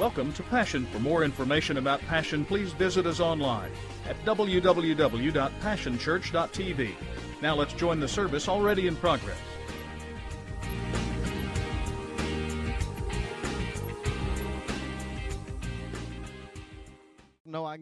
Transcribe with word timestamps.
Welcome 0.00 0.32
to 0.32 0.42
Passion. 0.44 0.86
For 0.86 0.98
more 0.98 1.24
information 1.24 1.76
about 1.76 2.00
Passion, 2.00 2.46
please 2.46 2.72
visit 2.72 3.04
us 3.04 3.20
online 3.20 3.70
at 4.08 4.16
www.passionchurch.tv. 4.24 6.94
Now 7.42 7.54
let's 7.54 7.74
join 7.74 8.00
the 8.00 8.08
service 8.08 8.48
already 8.48 8.86
in 8.86 8.96
progress. 8.96 9.36
No, 17.44 17.66
I 17.66 17.76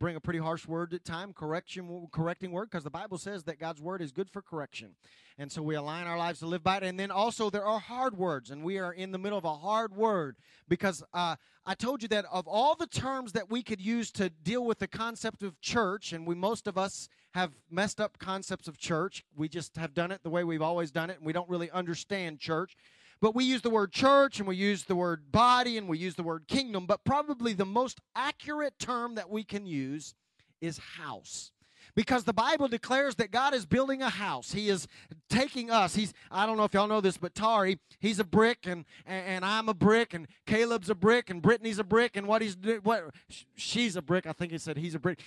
bring 0.00 0.16
a 0.16 0.20
pretty 0.20 0.40
harsh 0.40 0.66
word 0.66 0.94
at 0.94 1.04
time, 1.04 1.32
correction, 1.32 2.08
correcting 2.10 2.50
word, 2.50 2.70
because 2.70 2.84
the 2.84 2.90
Bible 2.90 3.18
says 3.18 3.44
that 3.44 3.60
God's 3.60 3.80
word 3.80 4.00
is 4.00 4.10
good 4.10 4.30
for 4.30 4.42
correction, 4.42 4.96
and 5.38 5.52
so 5.52 5.62
we 5.62 5.76
align 5.76 6.06
our 6.06 6.18
lives 6.18 6.40
to 6.40 6.46
live 6.46 6.64
by 6.64 6.78
it. 6.78 6.82
And 6.82 6.98
then 6.98 7.10
also 7.10 7.50
there 7.50 7.64
are 7.64 7.78
hard 7.78 8.16
words, 8.16 8.50
and 8.50 8.64
we 8.64 8.78
are 8.78 8.92
in 8.92 9.12
the 9.12 9.18
middle 9.18 9.38
of 9.38 9.44
a 9.44 9.54
hard 9.54 9.94
word 9.94 10.36
because 10.68 11.04
uh, 11.12 11.36
I 11.70 11.74
told 11.74 12.02
you 12.02 12.08
that 12.08 12.24
of 12.32 12.48
all 12.48 12.74
the 12.74 12.88
terms 12.88 13.30
that 13.30 13.48
we 13.48 13.62
could 13.62 13.80
use 13.80 14.10
to 14.14 14.28
deal 14.28 14.64
with 14.64 14.80
the 14.80 14.88
concept 14.88 15.44
of 15.44 15.60
church, 15.60 16.12
and 16.12 16.26
we 16.26 16.34
most 16.34 16.66
of 16.66 16.76
us 16.76 17.08
have 17.32 17.52
messed 17.70 18.00
up 18.00 18.18
concepts 18.18 18.66
of 18.66 18.76
church. 18.76 19.24
We 19.36 19.48
just 19.48 19.76
have 19.76 19.94
done 19.94 20.10
it 20.10 20.24
the 20.24 20.30
way 20.30 20.42
we've 20.42 20.62
always 20.62 20.90
done 20.90 21.10
it, 21.10 21.18
and 21.18 21.24
we 21.24 21.32
don't 21.32 21.48
really 21.48 21.70
understand 21.70 22.40
church. 22.40 22.74
But 23.20 23.36
we 23.36 23.44
use 23.44 23.62
the 23.62 23.70
word 23.70 23.92
church 23.92 24.40
and 24.40 24.48
we 24.48 24.56
use 24.56 24.82
the 24.82 24.96
word 24.96 25.30
body 25.30 25.78
and 25.78 25.88
we 25.88 25.96
use 25.96 26.16
the 26.16 26.24
word 26.24 26.48
kingdom. 26.48 26.86
But 26.86 27.04
probably 27.04 27.52
the 27.52 27.64
most 27.64 28.00
accurate 28.16 28.76
term 28.80 29.14
that 29.14 29.30
we 29.30 29.44
can 29.44 29.64
use 29.64 30.16
is 30.60 30.76
house. 30.78 31.52
Because 31.94 32.24
the 32.24 32.32
Bible 32.32 32.68
declares 32.68 33.16
that 33.16 33.30
God 33.30 33.54
is 33.54 33.66
building 33.66 34.02
a 34.02 34.10
house. 34.10 34.52
He 34.52 34.68
is 34.68 34.86
taking 35.28 35.70
us. 35.70 35.94
He's, 35.94 36.12
I 36.30 36.46
don't 36.46 36.56
know 36.56 36.64
if 36.64 36.74
y'all 36.74 36.86
know 36.86 37.00
this, 37.00 37.16
but 37.16 37.34
Tari, 37.34 37.78
he's 37.98 38.18
a 38.18 38.24
brick, 38.24 38.66
and, 38.66 38.84
and, 39.06 39.44
I'm 39.44 39.68
a 39.68 39.74
brick, 39.74 40.14
and 40.14 40.26
Caleb's 40.46 40.90
a 40.90 40.94
brick, 40.94 41.30
and 41.30 41.40
Brittany's 41.42 41.78
a 41.78 41.84
brick, 41.84 42.16
and 42.16 42.26
what 42.26 42.42
he's 42.42 42.56
what 42.82 43.04
she's 43.56 43.96
a 43.96 44.02
brick. 44.02 44.26
I 44.26 44.32
think 44.32 44.52
he 44.52 44.58
said 44.58 44.76
he's 44.76 44.94
a 44.94 44.98
brick. 44.98 45.20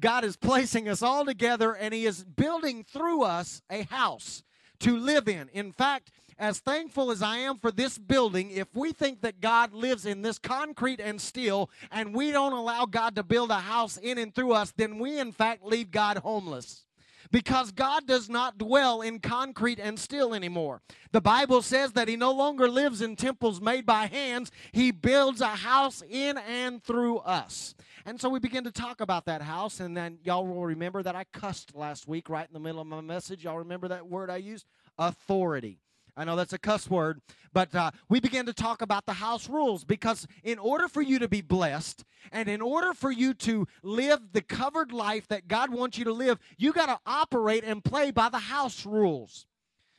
God 0.00 0.24
is 0.24 0.36
placing 0.36 0.88
us 0.88 1.02
all 1.02 1.24
together, 1.24 1.72
and 1.72 1.92
He 1.92 2.06
is 2.06 2.24
building 2.24 2.84
through 2.84 3.22
us 3.22 3.62
a 3.70 3.82
house 3.82 4.42
to 4.80 4.96
live 4.96 5.28
in. 5.28 5.48
In 5.52 5.72
fact, 5.72 6.10
as 6.38 6.58
thankful 6.58 7.10
as 7.10 7.22
I 7.22 7.38
am 7.38 7.58
for 7.58 7.70
this 7.70 7.98
building, 7.98 8.50
if 8.50 8.68
we 8.74 8.92
think 8.92 9.22
that 9.22 9.40
God 9.40 9.72
lives 9.72 10.04
in 10.04 10.22
this 10.22 10.38
concrete 10.38 11.00
and 11.00 11.20
steel 11.20 11.70
and 11.90 12.14
we 12.14 12.30
don't 12.30 12.52
allow 12.52 12.84
God 12.86 13.16
to 13.16 13.22
build 13.22 13.50
a 13.50 13.54
house 13.54 13.96
in 13.96 14.18
and 14.18 14.34
through 14.34 14.52
us, 14.52 14.72
then 14.76 14.98
we 14.98 15.18
in 15.18 15.32
fact 15.32 15.64
leave 15.64 15.90
God 15.90 16.18
homeless 16.18 16.84
because 17.30 17.72
God 17.72 18.06
does 18.06 18.28
not 18.28 18.58
dwell 18.58 19.00
in 19.00 19.18
concrete 19.18 19.78
and 19.78 19.98
steel 19.98 20.34
anymore. 20.34 20.82
The 21.12 21.20
Bible 21.20 21.62
says 21.62 21.92
that 21.92 22.08
He 22.08 22.16
no 22.16 22.32
longer 22.32 22.68
lives 22.68 23.02
in 23.02 23.16
temples 23.16 23.60
made 23.60 23.86
by 23.86 24.06
hands, 24.06 24.50
He 24.72 24.90
builds 24.90 25.40
a 25.40 25.48
house 25.48 26.02
in 26.08 26.38
and 26.38 26.82
through 26.82 27.18
us. 27.18 27.74
And 28.04 28.20
so 28.20 28.28
we 28.28 28.38
begin 28.38 28.64
to 28.64 28.70
talk 28.70 29.00
about 29.00 29.24
that 29.26 29.42
house, 29.42 29.80
and 29.80 29.96
then 29.96 30.18
y'all 30.22 30.46
will 30.46 30.64
remember 30.64 31.02
that 31.02 31.16
I 31.16 31.24
cussed 31.24 31.74
last 31.74 32.06
week 32.06 32.28
right 32.28 32.46
in 32.46 32.54
the 32.54 32.60
middle 32.60 32.80
of 32.80 32.86
my 32.86 33.00
message. 33.00 33.44
Y'all 33.44 33.58
remember 33.58 33.88
that 33.88 34.06
word 34.06 34.30
I 34.30 34.36
used? 34.36 34.66
Authority. 34.96 35.80
I 36.16 36.24
know 36.24 36.34
that's 36.34 36.54
a 36.54 36.58
cuss 36.58 36.88
word, 36.88 37.20
but 37.52 37.74
uh, 37.74 37.90
we 38.08 38.20
began 38.20 38.46
to 38.46 38.54
talk 38.54 38.80
about 38.80 39.04
the 39.04 39.12
house 39.12 39.48
rules 39.48 39.84
because, 39.84 40.26
in 40.42 40.58
order 40.58 40.88
for 40.88 41.02
you 41.02 41.18
to 41.18 41.28
be 41.28 41.42
blessed 41.42 42.04
and 42.32 42.48
in 42.48 42.62
order 42.62 42.94
for 42.94 43.10
you 43.10 43.34
to 43.34 43.66
live 43.82 44.20
the 44.32 44.40
covered 44.40 44.92
life 44.92 45.28
that 45.28 45.46
God 45.46 45.70
wants 45.70 45.98
you 45.98 46.04
to 46.04 46.12
live, 46.12 46.38
you 46.56 46.72
got 46.72 46.86
to 46.86 46.98
operate 47.06 47.64
and 47.64 47.84
play 47.84 48.10
by 48.10 48.30
the 48.30 48.38
house 48.38 48.86
rules. 48.86 49.46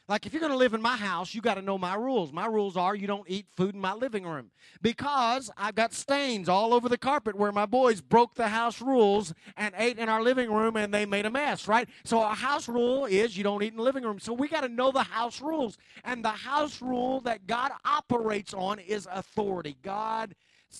Like 0.10 0.26
if 0.26 0.32
you're 0.32 0.40
going 0.40 0.54
to 0.54 0.58
live 0.58 0.74
in 0.74 0.82
my 0.82 0.96
house, 0.96 1.36
you 1.36 1.42
got 1.42 1.56
to 1.56 1.62
know 1.62 1.78
my 1.78 1.96
rules. 1.96 2.32
My 2.32 2.46
rules 2.46 2.78
are 2.78 2.96
you 2.96 3.08
don't 3.08 3.30
eat 3.30 3.46
food 3.58 3.76
in 3.76 3.82
my 3.82 3.94
living 3.94 4.24
room 4.24 4.52
because 4.82 5.52
I've 5.58 5.76
got 5.76 5.94
stains 5.94 6.48
all 6.48 6.74
over 6.74 6.88
the 6.88 6.98
carpet 6.98 7.36
where 7.36 7.52
my 7.52 7.66
boys 7.66 8.00
broke 8.00 8.34
the 8.36 8.48
house 8.48 8.82
rules 8.82 9.34
and 9.58 9.76
ate 9.78 10.00
in 10.00 10.08
our 10.08 10.24
living 10.24 10.50
room 10.50 10.78
and 10.78 10.94
they 10.94 11.06
made 11.06 11.26
a 11.26 11.30
mess, 11.30 11.68
right? 11.68 11.90
So 12.06 12.22
a 12.24 12.34
house 12.34 12.70
rule 12.70 13.06
is 13.06 13.36
you 13.36 13.44
don't 13.44 13.62
eat 13.62 13.72
in 13.72 13.78
the 13.78 13.84
living 13.84 14.04
room. 14.04 14.18
So 14.18 14.32
we 14.32 14.48
got 14.48 14.62
to 14.62 14.70
know 14.70 14.92
the 14.92 15.04
house 15.04 15.42
rules. 15.42 15.78
And 16.06 16.24
the 16.24 16.30
house 16.30 16.82
rule 16.82 17.20
that 17.22 17.46
God 17.46 17.74
operates 17.84 18.54
on 18.54 18.80
is 18.80 19.10
authority. 19.12 19.76
God's 19.84 20.36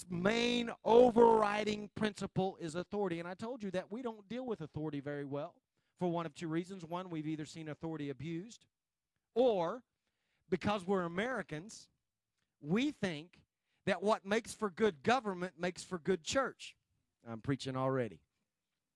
main 0.10 0.72
overriding 0.86 1.90
principle 1.96 2.58
is 2.62 2.76
authority. 2.76 3.20
And 3.20 3.28
I 3.28 3.34
told 3.34 3.62
you 3.62 3.72
that 3.72 3.92
we 3.92 4.02
don't 4.02 4.26
deal 4.30 4.46
with 4.46 4.62
authority 4.62 5.02
very 5.02 5.26
well 5.26 5.54
for 6.00 6.10
one 6.10 6.26
of 6.26 6.34
two 6.34 6.48
reasons. 6.48 6.86
One, 6.86 7.10
we've 7.10 7.28
either 7.28 7.46
seen 7.46 7.68
authority 7.68 8.10
abused 8.10 8.66
or 9.38 9.84
because 10.50 10.86
we're 10.86 11.04
Americans, 11.04 11.88
we 12.60 12.90
think 12.90 13.40
that 13.86 14.02
what 14.02 14.26
makes 14.26 14.56
for 14.56 14.72
good 14.72 15.04
government 15.04 15.54
makes 15.60 15.84
for 15.84 16.00
good 16.00 16.24
church. 16.24 16.76
I'm 17.30 17.40
preaching 17.40 17.78
already. 17.78 18.20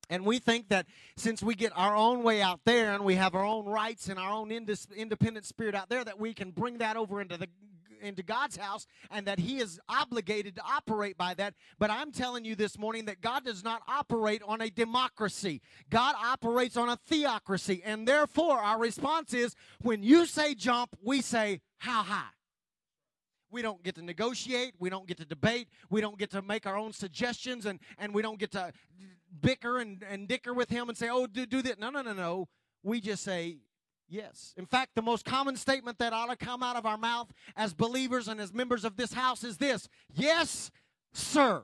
And 0.09 0.25
we 0.25 0.39
think 0.39 0.69
that 0.69 0.87
since 1.15 1.43
we 1.43 1.53
get 1.53 1.71
our 1.75 1.95
own 1.95 2.23
way 2.23 2.41
out 2.41 2.61
there 2.65 2.93
and 2.93 3.05
we 3.05 3.15
have 3.15 3.35
our 3.35 3.45
own 3.45 3.65
rights 3.65 4.09
and 4.09 4.17
our 4.17 4.31
own 4.31 4.51
independent 4.51 5.45
spirit 5.45 5.75
out 5.75 5.89
there, 5.89 6.03
that 6.03 6.19
we 6.19 6.33
can 6.33 6.51
bring 6.51 6.79
that 6.79 6.97
over 6.97 7.21
into 7.21 7.37
the 7.37 7.47
into 8.01 8.23
God's 8.23 8.57
house 8.57 8.87
and 9.09 9.25
that 9.27 9.39
he 9.39 9.59
is 9.59 9.79
obligated 9.87 10.55
to 10.55 10.61
operate 10.63 11.17
by 11.17 11.33
that. 11.35 11.53
But 11.79 11.89
I'm 11.89 12.11
telling 12.11 12.45
you 12.45 12.55
this 12.55 12.77
morning 12.77 13.05
that 13.05 13.21
God 13.21 13.45
does 13.45 13.63
not 13.63 13.81
operate 13.87 14.41
on 14.45 14.61
a 14.61 14.69
democracy. 14.69 15.61
God 15.89 16.15
operates 16.21 16.77
on 16.77 16.89
a 16.89 16.97
theocracy. 17.07 17.81
And 17.85 18.07
therefore, 18.07 18.57
our 18.57 18.79
response 18.79 19.33
is 19.33 19.55
when 19.81 20.03
you 20.03 20.25
say 20.25 20.55
jump, 20.55 20.95
we 21.01 21.21
say 21.21 21.61
how 21.77 22.03
high. 22.03 22.29
We 23.51 23.61
don't 23.61 23.83
get 23.83 23.95
to 23.95 24.01
negotiate. 24.01 24.75
We 24.79 24.89
don't 24.89 25.07
get 25.07 25.17
to 25.17 25.25
debate. 25.25 25.67
We 25.89 25.99
don't 25.99 26.17
get 26.17 26.31
to 26.31 26.41
make 26.41 26.65
our 26.65 26.77
own 26.77 26.93
suggestions 26.93 27.65
and, 27.65 27.79
and 27.97 28.13
we 28.13 28.21
don't 28.21 28.39
get 28.39 28.51
to 28.51 28.71
bicker 29.41 29.79
and, 29.79 30.03
and 30.09 30.27
dicker 30.27 30.53
with 30.53 30.69
him 30.69 30.89
and 30.89 30.97
say, 30.97 31.09
oh, 31.09 31.27
do, 31.27 31.45
do 31.45 31.61
that. 31.63 31.79
No, 31.79 31.89
no, 31.89 32.01
no, 32.01 32.13
no. 32.13 32.47
We 32.83 33.01
just 33.01 33.23
say, 33.23 33.57
Yes. 34.11 34.53
In 34.57 34.65
fact, 34.65 34.91
the 34.93 35.01
most 35.01 35.23
common 35.23 35.55
statement 35.55 35.97
that 35.99 36.11
ought 36.11 36.29
to 36.29 36.35
come 36.35 36.61
out 36.61 36.75
of 36.75 36.85
our 36.85 36.97
mouth 36.97 37.31
as 37.55 37.73
believers 37.73 38.27
and 38.27 38.41
as 38.41 38.53
members 38.53 38.83
of 38.83 38.97
this 38.97 39.13
house 39.13 39.41
is 39.45 39.57
this 39.57 39.87
Yes, 40.13 40.69
sir. 41.13 41.63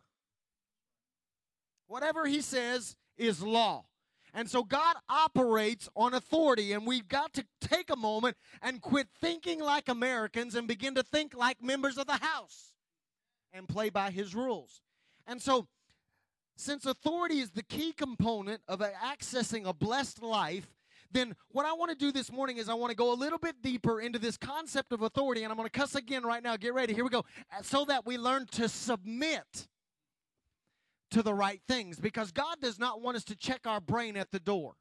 Whatever 1.88 2.26
he 2.26 2.40
says 2.40 2.96
is 3.18 3.44
law. 3.44 3.86
And 4.34 4.50
so 4.50 4.64
God 4.64 4.96
operates 5.10 5.90
on 5.96 6.14
authority, 6.14 6.72
and 6.72 6.86
we've 6.86 7.08
got 7.08 7.34
to 7.34 7.46
take 7.60 7.90
a 7.90 7.96
moment 7.98 8.38
and 8.62 8.82
quit 8.82 9.08
thinking 9.20 9.60
like 9.60 9.90
Americans 9.90 10.56
and 10.56 10.68
begin 10.68 10.96
to 10.96 11.04
think 11.04 11.36
like 11.36 11.62
members 11.62 11.98
of 11.98 12.08
the 12.08 12.18
house 12.18 12.72
and 13.52 13.68
play 13.68 13.90
by 13.90 14.10
his 14.10 14.36
rules. 14.36 14.82
And 15.26 15.42
so, 15.42 15.68
since 16.56 16.86
authority 16.86 17.40
is 17.40 17.52
the 17.52 17.64
key 17.64 17.92
component 17.92 18.62
of 18.68 18.80
accessing 18.80 19.68
a 19.68 19.74
blessed 19.74 20.22
life, 20.22 20.77
then 21.12 21.36
what 21.50 21.66
I 21.66 21.74
want 21.74 21.92
to 21.92 21.98
do 21.98 22.12
this 22.12 22.32
morning 22.32 22.58
is 22.58 22.70
I 22.70 22.74
want 22.74 22.92
to 22.92 22.96
go 22.96 23.14
a 23.14 23.16
little 23.16 23.40
bit 23.40 23.62
deeper 23.62 24.02
into 24.02 24.20
this 24.20 24.38
concept 24.38 24.92
of 24.92 25.02
authority, 25.02 25.44
and 25.44 25.52
I'm 25.52 25.58
going 25.58 25.70
to 25.70 25.80
cuss 25.80 25.96
again 25.96 26.24
right 26.24 26.44
now. 26.44 26.58
Get 26.58 26.74
ready. 26.74 26.94
Here 26.94 27.04
we 27.04 27.10
go. 27.10 27.26
Uh, 27.52 27.62
so 27.62 27.86
that 27.86 28.06
we 28.06 28.18
learn 28.18 28.46
to 28.54 28.70
submit 28.70 29.68
to 31.12 31.22
the 31.24 31.34
right 31.34 31.62
things 31.68 32.00
because 32.00 32.32
God 32.32 32.58
does 32.62 32.80
not 32.80 33.02
want 33.02 33.18
us 33.18 33.24
to 33.26 33.36
check 33.36 33.66
our 33.66 33.80
brain 33.80 34.18
at 34.18 34.32
the 34.32 34.40
door. 34.40 34.76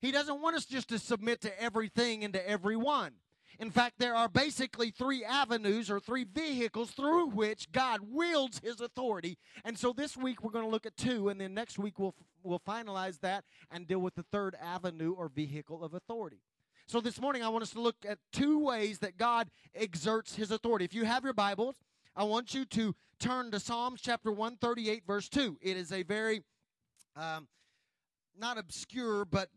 He 0.00 0.10
doesn't 0.10 0.42
want 0.42 0.56
us 0.56 0.66
just 0.66 0.88
to 0.88 0.98
submit 0.98 1.40
to 1.42 1.62
everything 1.62 2.24
and 2.24 2.34
to 2.34 2.48
everyone. 2.48 3.12
In 3.58 3.70
fact, 3.70 3.94
there 3.98 4.14
are 4.14 4.28
basically 4.28 4.90
three 4.90 5.24
avenues 5.24 5.90
or 5.90 6.00
three 6.00 6.24
vehicles 6.24 6.90
through 6.90 7.28
which 7.28 7.70
God 7.72 8.00
wields 8.10 8.60
his 8.62 8.80
authority. 8.80 9.38
And 9.64 9.78
so 9.78 9.92
this 9.92 10.16
week 10.16 10.42
we're 10.42 10.50
going 10.50 10.64
to 10.64 10.70
look 10.70 10.86
at 10.86 10.96
two, 10.96 11.28
and 11.28 11.40
then 11.40 11.54
next 11.54 11.78
week 11.78 11.98
we'll, 11.98 12.14
we'll 12.42 12.60
finalize 12.60 13.20
that 13.20 13.44
and 13.70 13.86
deal 13.86 14.00
with 14.00 14.14
the 14.14 14.24
third 14.24 14.56
avenue 14.60 15.12
or 15.12 15.28
vehicle 15.28 15.84
of 15.84 15.94
authority. 15.94 16.40
So 16.86 17.00
this 17.00 17.20
morning 17.20 17.42
I 17.42 17.48
want 17.48 17.62
us 17.62 17.70
to 17.70 17.80
look 17.80 17.96
at 18.06 18.18
two 18.32 18.58
ways 18.58 18.98
that 18.98 19.16
God 19.16 19.50
exerts 19.74 20.34
his 20.34 20.50
authority. 20.50 20.84
If 20.84 20.94
you 20.94 21.04
have 21.04 21.24
your 21.24 21.32
Bibles, 21.32 21.76
I 22.14 22.24
want 22.24 22.54
you 22.54 22.64
to 22.66 22.94
turn 23.18 23.50
to 23.52 23.60
Psalms 23.60 24.00
chapter 24.02 24.30
138, 24.30 25.04
verse 25.06 25.28
2. 25.28 25.58
It 25.62 25.76
is 25.76 25.92
a 25.92 26.02
very, 26.02 26.42
um, 27.16 27.48
not 28.38 28.58
obscure, 28.58 29.24
but 29.24 29.48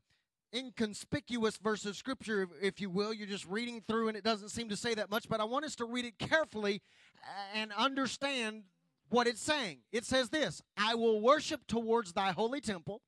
inconspicuous 0.53 1.57
verse 1.57 1.85
of 1.85 1.95
scripture, 1.95 2.47
if 2.61 2.79
you 2.79 2.89
will. 2.89 3.13
You're 3.13 3.27
just 3.27 3.47
reading 3.47 3.81
through 3.87 4.07
and 4.07 4.17
it 4.17 4.23
doesn't 4.23 4.49
seem 4.49 4.69
to 4.69 4.77
say 4.77 4.93
that 4.95 5.09
much, 5.09 5.27
but 5.29 5.39
I 5.39 5.43
want 5.43 5.65
us 5.65 5.75
to 5.77 5.85
read 5.85 6.05
it 6.05 6.17
carefully 6.17 6.81
uh, 7.23 7.57
and 7.57 7.71
understand 7.73 8.63
what 9.09 9.27
it's 9.27 9.41
saying. 9.41 9.79
It 9.91 10.05
says 10.05 10.29
this 10.29 10.61
I 10.77 10.95
will 10.95 11.21
worship 11.21 11.67
towards 11.67 12.13
thy 12.13 12.31
holy 12.31 12.61
temple, 12.61 13.01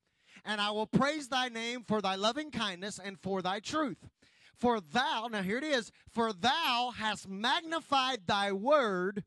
and 0.44 0.60
I 0.60 0.70
will 0.70 0.86
praise 0.86 1.28
thy 1.28 1.48
name 1.48 1.84
for 1.86 2.00
thy 2.00 2.14
loving 2.14 2.50
kindness 2.50 2.98
and 3.02 3.18
for 3.20 3.42
thy 3.42 3.60
truth. 3.60 4.08
For 4.54 4.80
thou, 4.80 5.28
now 5.30 5.42
here 5.42 5.56
it 5.56 5.64
is, 5.64 5.90
for 6.12 6.32
thou 6.34 6.92
hast 6.94 7.26
magnified 7.28 8.26
thy 8.26 8.52
word 8.52 9.24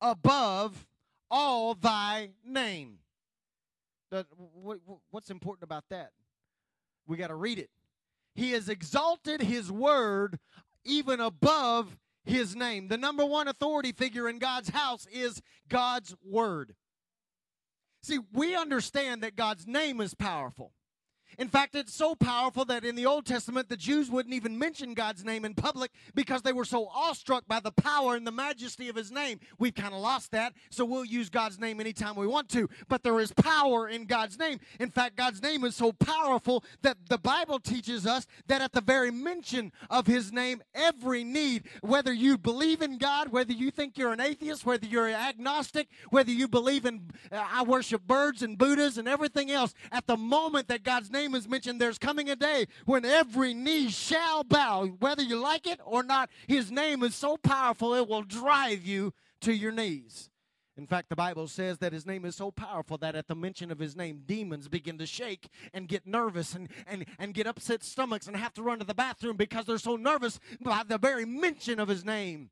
above 0.00 0.88
all 1.30 1.74
thy 1.74 2.30
name. 2.44 2.98
What's 5.10 5.30
important 5.30 5.62
about 5.62 5.84
that? 5.90 6.10
We 7.10 7.16
got 7.16 7.26
to 7.28 7.34
read 7.34 7.58
it. 7.58 7.70
He 8.36 8.52
has 8.52 8.68
exalted 8.68 9.42
his 9.42 9.70
word 9.70 10.38
even 10.84 11.18
above 11.18 11.98
his 12.24 12.54
name. 12.54 12.86
The 12.86 12.96
number 12.96 13.24
one 13.24 13.48
authority 13.48 13.90
figure 13.90 14.28
in 14.28 14.38
God's 14.38 14.68
house 14.68 15.08
is 15.12 15.42
God's 15.68 16.14
word. 16.24 16.76
See, 18.04 18.20
we 18.32 18.54
understand 18.54 19.24
that 19.24 19.34
God's 19.34 19.66
name 19.66 20.00
is 20.00 20.14
powerful. 20.14 20.72
In 21.38 21.48
fact, 21.48 21.74
it's 21.74 21.94
so 21.94 22.14
powerful 22.14 22.64
that 22.66 22.84
in 22.84 22.96
the 22.96 23.06
Old 23.06 23.26
Testament, 23.26 23.68
the 23.68 23.76
Jews 23.76 24.10
wouldn't 24.10 24.34
even 24.34 24.58
mention 24.58 24.94
God's 24.94 25.24
name 25.24 25.44
in 25.44 25.54
public 25.54 25.92
because 26.14 26.42
they 26.42 26.52
were 26.52 26.64
so 26.64 26.88
awestruck 26.94 27.46
by 27.46 27.60
the 27.60 27.70
power 27.70 28.14
and 28.14 28.26
the 28.26 28.32
majesty 28.32 28.88
of 28.88 28.96
His 28.96 29.10
name. 29.10 29.40
We've 29.58 29.74
kind 29.74 29.94
of 29.94 30.00
lost 30.00 30.32
that, 30.32 30.54
so 30.70 30.84
we'll 30.84 31.04
use 31.04 31.30
God's 31.30 31.58
name 31.58 31.80
anytime 31.80 32.16
we 32.16 32.26
want 32.26 32.48
to. 32.50 32.68
But 32.88 33.02
there 33.02 33.20
is 33.20 33.32
power 33.32 33.88
in 33.88 34.04
God's 34.04 34.38
name. 34.38 34.58
In 34.78 34.90
fact, 34.90 35.16
God's 35.16 35.42
name 35.42 35.64
is 35.64 35.76
so 35.76 35.92
powerful 35.92 36.64
that 36.82 36.96
the 37.08 37.18
Bible 37.18 37.58
teaches 37.58 38.06
us 38.06 38.26
that 38.48 38.60
at 38.60 38.72
the 38.72 38.80
very 38.80 39.10
mention 39.10 39.72
of 39.88 40.06
His 40.06 40.32
name, 40.32 40.62
every 40.74 41.24
need, 41.24 41.64
whether 41.80 42.12
you 42.12 42.36
believe 42.38 42.82
in 42.82 42.98
God, 42.98 43.28
whether 43.28 43.52
you 43.52 43.70
think 43.70 43.96
you're 43.96 44.12
an 44.12 44.20
atheist, 44.20 44.66
whether 44.66 44.86
you're 44.86 45.08
agnostic, 45.08 45.88
whether 46.10 46.30
you 46.30 46.48
believe 46.48 46.84
in, 46.84 47.10
uh, 47.30 47.44
I 47.50 47.62
worship 47.62 48.06
birds 48.06 48.42
and 48.42 48.58
Buddhas 48.58 48.98
and 48.98 49.08
everything 49.08 49.50
else, 49.50 49.74
at 49.92 50.06
the 50.06 50.16
moment 50.16 50.68
that 50.68 50.82
God's 50.82 51.10
name 51.10 51.19
name 51.20 51.34
is 51.34 51.48
mentioned, 51.48 51.80
there's 51.80 51.98
coming 51.98 52.30
a 52.30 52.36
day 52.36 52.66
when 52.86 53.04
every 53.04 53.52
knee 53.52 53.90
shall 53.90 54.42
bow, 54.42 54.86
whether 54.98 55.22
you 55.22 55.36
like 55.36 55.66
it 55.66 55.80
or 55.84 56.02
not. 56.02 56.30
His 56.46 56.70
name 56.70 57.02
is 57.02 57.14
so 57.14 57.36
powerful, 57.36 57.94
it 57.94 58.08
will 58.08 58.22
drive 58.22 58.84
you 58.84 59.12
to 59.42 59.52
your 59.52 59.72
knees. 59.72 60.30
In 60.76 60.86
fact, 60.86 61.10
the 61.10 61.16
Bible 61.16 61.46
says 61.46 61.76
that 61.78 61.92
his 61.92 62.06
name 62.06 62.24
is 62.24 62.36
so 62.36 62.50
powerful 62.50 62.96
that 62.98 63.14
at 63.14 63.28
the 63.28 63.34
mention 63.34 63.70
of 63.70 63.78
his 63.78 63.94
name, 63.94 64.22
demons 64.24 64.66
begin 64.66 64.96
to 64.96 65.04
shake 65.04 65.48
and 65.74 65.88
get 65.88 66.06
nervous 66.06 66.54
and, 66.54 66.70
and, 66.86 67.04
and 67.18 67.34
get 67.34 67.46
upset 67.46 67.84
stomachs 67.84 68.26
and 68.26 68.34
have 68.36 68.54
to 68.54 68.62
run 68.62 68.78
to 68.78 68.86
the 68.86 68.94
bathroom 68.94 69.36
because 69.36 69.66
they're 69.66 69.76
so 69.76 69.96
nervous 69.96 70.40
by 70.62 70.82
the 70.86 70.96
very 70.96 71.26
mention 71.26 71.80
of 71.80 71.88
his 71.88 72.02
name. 72.02 72.48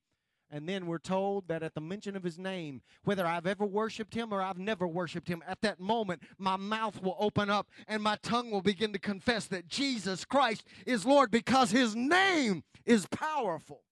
And 0.50 0.67
then 0.69 0.87
we're 0.87 0.99
told 0.99 1.49
that 1.49 1.62
at 1.62 1.75
the 1.75 1.81
mention 1.81 2.17
of 2.17 2.23
his 2.23 2.39
name, 2.39 2.81
whether 3.05 3.27
I've 3.27 3.47
ever 3.47 3.67
worshiped 3.67 4.15
him 4.15 4.33
or 4.33 4.41
I've 4.41 4.59
never 4.59 4.89
worshiped 4.89 5.29
him, 5.29 5.43
at 5.47 5.61
that 5.61 5.79
moment, 5.79 6.23
my 6.39 6.56
mouth 6.56 7.03
will 7.03 7.17
open 7.19 7.50
up 7.50 7.69
and 7.87 8.03
my 8.03 8.17
tongue 8.23 8.50
will 8.50 8.62
begin 8.62 8.93
to 8.95 8.99
confess 8.99 9.47
that 9.47 9.69
Jesus 9.69 10.25
Christ 10.25 10.65
is 10.87 11.05
Lord 11.05 11.31
because 11.31 11.71
his 11.71 11.95
name 11.95 12.65
is 12.87 13.06
powerful. 13.06 13.83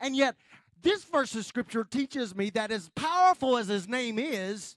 And 0.00 0.16
yet, 0.16 0.36
this 0.82 1.04
verse 1.04 1.34
of 1.34 1.44
scripture 1.44 1.84
teaches 1.84 2.34
me 2.34 2.50
that 2.50 2.70
as 2.70 2.90
powerful 2.94 3.58
as 3.58 3.68
his 3.68 3.86
name 3.86 4.18
is, 4.18 4.76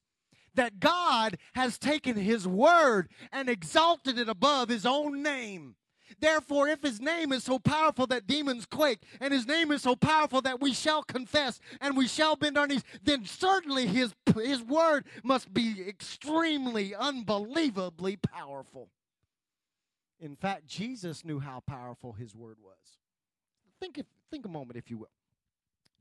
that 0.55 0.79
God 0.79 1.37
has 1.53 1.77
taken 1.77 2.15
his 2.15 2.47
word 2.47 3.09
and 3.31 3.47
exalted 3.47 4.17
it 4.17 4.27
above 4.27 4.69
his 4.69 4.85
own 4.85 5.21
name. 5.21 5.75
Therefore, 6.19 6.67
if 6.67 6.81
his 6.81 6.99
name 6.99 7.31
is 7.31 7.43
so 7.43 7.59
powerful 7.59 8.07
that 8.07 8.27
demons 8.27 8.65
quake, 8.65 8.99
and 9.19 9.33
his 9.33 9.47
name 9.47 9.71
is 9.71 9.81
so 9.81 9.95
powerful 9.95 10.41
that 10.41 10.61
we 10.61 10.73
shall 10.73 11.03
confess 11.03 11.59
and 11.81 11.97
we 11.97 12.07
shall 12.07 12.35
bend 12.35 12.57
our 12.57 12.67
knees, 12.67 12.83
then 13.03 13.25
certainly 13.25 13.87
his, 13.87 14.13
his 14.35 14.61
word 14.61 15.05
must 15.23 15.53
be 15.53 15.83
extremely, 15.87 16.95
unbelievably 16.95 18.17
powerful. 18.17 18.89
In 20.19 20.35
fact, 20.35 20.67
Jesus 20.67 21.23
knew 21.23 21.39
how 21.39 21.61
powerful 21.65 22.13
his 22.13 22.35
word 22.35 22.57
was. 22.63 22.97
Think, 23.79 23.97
if, 23.97 24.05
think 24.31 24.45
a 24.45 24.49
moment, 24.49 24.77
if 24.77 24.89
you 24.89 24.97
will. 24.97 25.11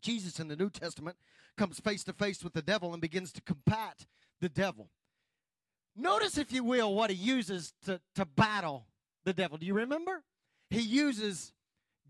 Jesus 0.00 0.40
in 0.40 0.48
the 0.48 0.56
New 0.56 0.70
Testament 0.70 1.16
comes 1.56 1.80
face 1.80 2.04
to 2.04 2.12
face 2.12 2.42
with 2.42 2.52
the 2.52 2.62
devil 2.62 2.92
and 2.92 3.02
begins 3.02 3.32
to 3.32 3.42
combat 3.42 4.06
the 4.40 4.48
devil. 4.48 4.88
Notice, 5.96 6.38
if 6.38 6.52
you 6.52 6.62
will, 6.62 6.94
what 6.94 7.10
he 7.10 7.16
uses 7.16 7.72
to, 7.84 8.00
to 8.14 8.24
battle 8.24 8.86
the 9.26 9.34
devil. 9.34 9.58
Do 9.58 9.66
you 9.66 9.74
remember? 9.74 10.22
He 10.70 10.80
uses 10.80 11.52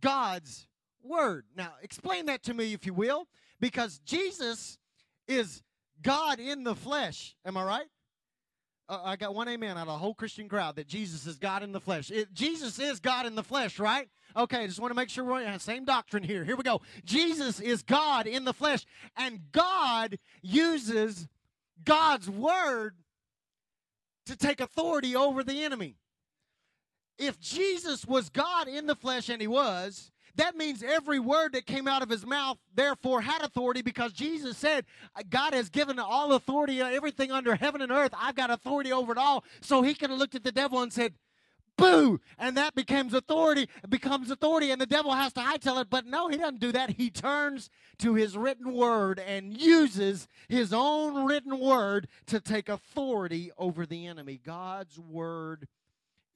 God's 0.01 0.69
word. 1.03 1.47
Now, 1.57 1.73
explain 1.83 2.27
that 2.27 2.45
to 2.45 2.55
me, 2.55 2.73
if 2.73 2.87
you 2.87 2.95
will, 2.95 3.27
because 3.59 3.99
Jesus 4.05 4.79
is 5.27 5.63
God 6.03 6.39
in 6.39 6.63
the 6.63 6.77
flesh. 6.77 7.35
Am 7.45 7.57
I 7.57 7.65
right? 7.65 7.87
Uh, 8.89 9.01
I 9.03 9.17
got 9.17 9.35
one 9.35 9.49
amen 9.49 9.77
out 9.77 9.83
of 9.83 9.87
the 9.87 9.99
whole 9.99 10.15
Christian 10.15 10.49
crowd 10.49 10.77
that 10.77 10.87
Jesus 10.87 11.27
is 11.27 11.39
God 11.39 11.65
in 11.65 11.73
the 11.73 11.81
flesh. 11.81 12.11
It, 12.11 12.33
Jesus 12.33 12.79
is 12.79 13.01
God 13.01 13.27
in 13.27 13.35
the 13.35 13.43
flesh, 13.43 13.81
right? 13.81 14.09
Okay, 14.37 14.67
just 14.67 14.79
want 14.79 14.93
to 14.93 14.95
make 14.95 15.09
sure 15.09 15.25
we're 15.25 15.45
on 15.45 15.53
the 15.53 15.59
same 15.59 15.85
doctrine 15.85 16.23
here. 16.23 16.45
Here 16.45 16.55
we 16.55 16.63
go. 16.63 16.83
Jesus 17.05 17.59
is 17.59 17.83
God 17.83 18.27
in 18.27 18.45
the 18.45 18.53
flesh, 18.53 18.85
and 19.17 19.41
God 19.51 20.19
uses 20.43 21.27
God's 21.83 22.29
word 22.29 22.95
to 24.27 24.37
take 24.37 24.61
authority 24.61 25.17
over 25.17 25.43
the 25.43 25.65
enemy 25.65 25.97
if 27.19 27.41
Jesus 27.41 28.07
was 28.07 28.29
God 28.29 28.69
in 28.69 28.87
the 28.87 28.95
flesh, 28.95 29.29
and 29.29 29.41
he 29.41 29.47
was, 29.47 30.11
that 30.37 30.57
means 30.57 30.83
every 30.83 31.19
word 31.19 31.55
that 31.55 31.67
came 31.67 31.89
out 31.89 32.03
of 32.03 32.11
his 32.11 32.27
mouth 32.27 32.59
therefore 32.75 33.23
had 33.23 33.43
authority 33.43 33.81
because 33.83 34.13
Jesus 34.13 34.57
said, 34.59 34.85
God 35.31 35.55
has 35.55 35.71
given 35.71 35.99
all 35.99 36.35
authority, 36.35 36.81
everything 36.81 37.33
under 37.33 37.55
heaven 37.55 37.81
and 37.81 37.91
earth. 37.91 38.13
I've 38.17 38.37
got 38.37 38.51
authority 38.51 38.93
over 38.93 39.13
it 39.13 39.19
all. 39.19 39.45
So 39.63 39.83
he 39.83 39.95
could 39.95 40.11
have 40.11 40.19
looked 40.19 40.35
at 40.35 40.45
the 40.45 40.53
devil 40.53 40.83
and 40.83 40.93
said, 40.93 41.15
Boo! 41.79 42.21
And 42.39 42.57
that 42.57 42.75
becomes 42.75 43.13
authority, 43.13 43.69
becomes 43.89 44.31
authority, 44.31 44.71
and 44.71 44.81
the 44.81 44.87
devil 44.87 45.13
has 45.13 45.35
to 45.35 45.41
hightail 45.41 45.81
it. 45.81 45.91
But 45.91 46.07
no, 46.07 46.29
he 46.29 46.39
doesn't 46.39 46.61
do 46.61 46.73
that. 46.73 46.91
He 46.91 47.11
turns 47.11 47.69
to 47.99 48.15
his 48.15 48.37
written 48.37 48.73
word 48.73 49.19
and 49.19 49.61
uses 49.61 50.27
his 50.49 50.73
own 50.73 51.27
written 51.27 51.59
word 51.59 52.09
to 52.27 52.41
take 52.41 52.71
authority 52.71 53.51
over 53.59 53.85
the 53.85 54.07
enemy. 54.07 54.41
God's 54.43 54.99
word 54.99 55.69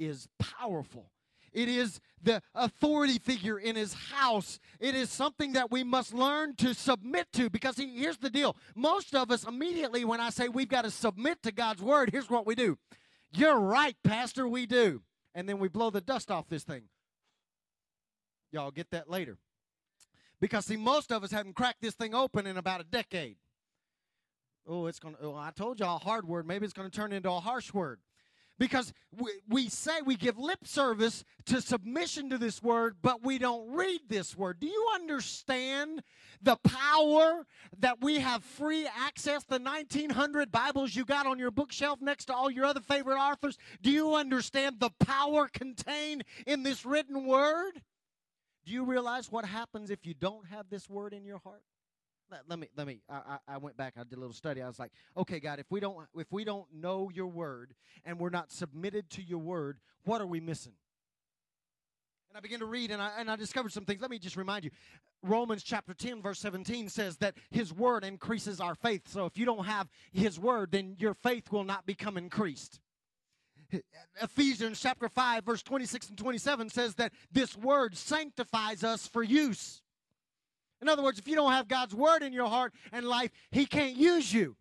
is 0.01 0.29
powerful. 0.39 1.13
It 1.53 1.69
is 1.69 2.01
the 2.23 2.43
authority 2.55 3.19
figure 3.19 3.59
in 3.59 3.77
his 3.77 3.93
house. 3.93 4.61
It 4.79 4.95
is 4.95 5.11
something 5.11 5.53
that 5.53 5.71
we 5.71 5.83
must 5.83 6.15
learn 6.15 6.55
to 6.57 6.75
submit 6.75 7.27
to 7.35 7.51
because 7.51 7.77
he, 7.77 7.99
here's 7.99 8.19
the 8.19 8.31
deal. 8.31 8.57
Most 8.77 9.15
of 9.15 9.31
us, 9.31 9.45
immediately 9.45 10.05
when 10.05 10.21
I 10.21 10.31
say 10.31 10.49
we've 10.49 10.69
got 10.69 10.83
to 10.83 10.91
submit 10.91 11.43
to 11.43 11.53
God's 11.53 11.83
word, 11.83 12.11
here's 12.11 12.31
what 12.31 12.47
we 12.47 12.55
do. 12.55 12.79
You're 13.33 13.59
right, 13.59 13.97
Pastor, 14.05 14.47
we 14.47 14.67
do. 14.67 15.03
And 15.35 15.49
then 15.49 15.59
we 15.59 15.69
blow 15.69 15.91
the 15.91 16.01
dust 16.01 16.31
off 16.31 16.49
this 16.49 16.65
thing. 16.65 16.85
Y'all 18.53 18.71
get 18.71 18.91
that 18.91 19.09
later. 19.09 19.39
Because, 20.41 20.67
see, 20.67 20.77
most 20.77 21.13
of 21.13 21.23
us 21.23 21.31
haven't 21.31 21.55
cracked 21.55 21.83
this 21.83 21.95
thing 21.95 22.15
open 22.15 22.47
in 22.47 22.57
about 22.57 22.81
a 22.81 22.85
decade. 22.85 23.37
Oh, 24.67 24.87
it's 24.87 24.99
going 24.99 25.15
to, 25.17 25.23
oh, 25.23 25.35
I 25.35 25.51
told 25.55 25.81
y'all 25.81 25.97
a 25.97 26.05
hard 26.05 26.27
word. 26.27 26.47
Maybe 26.47 26.65
it's 26.65 26.73
going 26.73 26.91
to 26.91 26.97
turn 26.97 27.13
into 27.13 27.31
a 27.31 27.41
harsh 27.41 27.73
word 27.73 28.01
because 28.61 28.93
we, 29.19 29.31
we 29.49 29.69
say 29.71 30.03
we 30.05 30.15
give 30.15 30.39
lip 30.39 30.67
service 30.67 31.25
to 31.47 31.63
submission 31.63 32.29
to 32.29 32.37
this 32.37 32.63
word, 32.63 32.97
but 33.01 33.25
we 33.25 33.39
don't 33.39 33.73
read 33.73 34.03
this 34.07 34.37
word. 34.37 34.61
Do 34.61 34.67
you 34.67 34.87
understand 34.95 36.03
the 36.43 36.57
power 36.57 37.47
that 37.79 38.03
we 38.03 38.21
have 38.21 38.45
free 38.45 38.87
access? 38.87 39.45
The 39.45 39.59
1900 39.59 40.53
Bibles 40.53 40.95
you 40.95 41.07
got 41.07 41.27
on 41.27 41.39
your 41.39 41.51
bookshelf 41.51 42.03
next 42.03 42.27
to 42.27 42.35
all 42.35 42.51
your 42.51 42.67
other 42.67 42.81
favorite 42.81 43.17
authors. 43.17 43.57
Do 43.81 43.91
you 43.91 44.15
understand 44.15 44.77
the 44.79 44.91
power 45.01 45.49
contained 45.49 46.25
in 46.47 46.63
this 46.63 46.85
written 46.85 47.27
word? 47.27 47.81
Do 48.67 48.73
you 48.73 48.85
realize 48.85 49.33
what 49.33 49.47
happens 49.47 49.89
if 49.89 50.05
you 50.05 50.13
don't 50.13 50.47
have 50.49 50.69
this 50.69 50.89
word 50.89 51.15
in 51.15 51.25
your 51.25 51.39
heart? 51.39 51.63
Let, 52.31 52.49
let 52.49 52.59
me 52.59 52.69
let 52.77 52.87
me 52.87 53.01
I, 53.09 53.39
I 53.49 53.57
went 53.59 53.77
back 53.77 53.95
i 53.97 54.05
did 54.05 54.15
a 54.17 54.21
little 54.21 54.35
study. 54.35 54.63
I 54.63 54.67
was 54.67 54.79
like 54.79 54.93
okay 55.17 55.41
god 55.41 55.59
if 55.59 55.67
we 55.71 55.81
don't 55.81 55.97
if 56.17 56.31
we 56.31 56.45
don't 56.45 56.67
know 56.73 57.11
your 57.13 57.27
word 57.27 57.75
and 58.05 58.19
we're 58.19 58.31
not 58.31 58.51
submitted 58.51 59.11
to 59.11 59.23
your 59.23 59.39
word 59.39 59.79
what 60.05 60.21
are 60.21 60.27
we 60.27 60.41
missing? 60.41 60.73
And 62.29 62.39
i 62.39 62.41
began 62.41 62.61
to 62.61 62.67
read 62.67 62.91
and 62.91 63.03
i 63.03 63.11
and 63.19 63.31
i 63.31 63.37
discovered 63.37 63.73
some 63.73 63.85
things. 63.85 64.01
Let 64.01 64.11
me 64.11 64.19
just 64.19 64.37
remind 64.37 64.65
you 64.65 64.71
romans 65.23 65.63
chapter 65.63 65.93
10 65.93 66.23
verse 66.23 66.39
17 66.39 66.89
says 66.89 67.17
that 67.19 67.35
his 67.51 67.73
word 67.73 68.05
increases 68.05 68.61
our 68.61 68.75
faith. 68.75 69.09
So 69.09 69.27
if 69.27 69.37
you 69.37 69.45
don't 69.45 69.67
have 69.67 69.89
his 70.13 70.39
word 70.39 70.73
then 70.73 70.97
your 70.99 71.15
faith 71.15 71.51
will 71.51 71.65
not 71.65 71.87
become 71.87 72.17
increased. 72.17 72.81
Ephesians 74.23 74.81
chapter 74.81 75.09
5 75.09 75.45
verse 75.45 75.63
26 75.63 76.11
and 76.11 76.19
27 76.19 76.69
says 76.71 76.95
that 76.97 77.13
this 77.33 77.57
word 77.57 77.97
sanctifies 77.97 78.85
us 78.85 79.07
for 79.07 79.23
use. 79.23 79.83
In 80.83 80.89
other 80.89 81.03
words, 81.03 81.19
if 81.19 81.29
you 81.29 81.35
don't 81.35 81.53
have 81.53 81.69
God's 81.69 81.95
word 81.95 82.23
in 82.23 82.33
your 82.33 82.49
heart 82.49 82.73
and 82.93 83.07
life, 83.07 83.31
He 83.51 83.67
can't 83.67 83.97
use 83.97 84.33
you. 84.33 84.57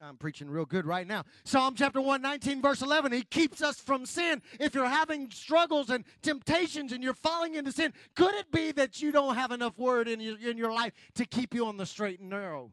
I'm 0.00 0.16
preaching 0.16 0.50
real 0.50 0.66
good 0.66 0.84
right 0.84 1.06
now. 1.06 1.24
Psalm 1.44 1.74
chapter 1.74 2.00
119, 2.00 2.60
verse 2.60 2.82
11. 2.82 3.12
He 3.12 3.22
keeps 3.22 3.62
us 3.62 3.80
from 3.80 4.04
sin. 4.04 4.42
If 4.60 4.74
you're 4.74 4.86
having 4.86 5.30
struggles 5.30 5.88
and 5.88 6.04
temptations 6.22 6.92
and 6.92 7.02
you're 7.02 7.14
falling 7.14 7.54
into 7.54 7.72
sin, 7.72 7.94
could 8.14 8.34
it 8.34 8.52
be 8.52 8.72
that 8.72 9.00
you 9.00 9.10
don't 9.10 9.36
have 9.36 9.52
enough 9.52 9.78
word 9.78 10.06
in 10.06 10.20
your, 10.20 10.38
in 10.38 10.58
your 10.58 10.72
life 10.72 10.92
to 11.14 11.24
keep 11.24 11.54
you 11.54 11.66
on 11.66 11.78
the 11.78 11.86
straight 11.86 12.20
and 12.20 12.28
narrow? 12.28 12.72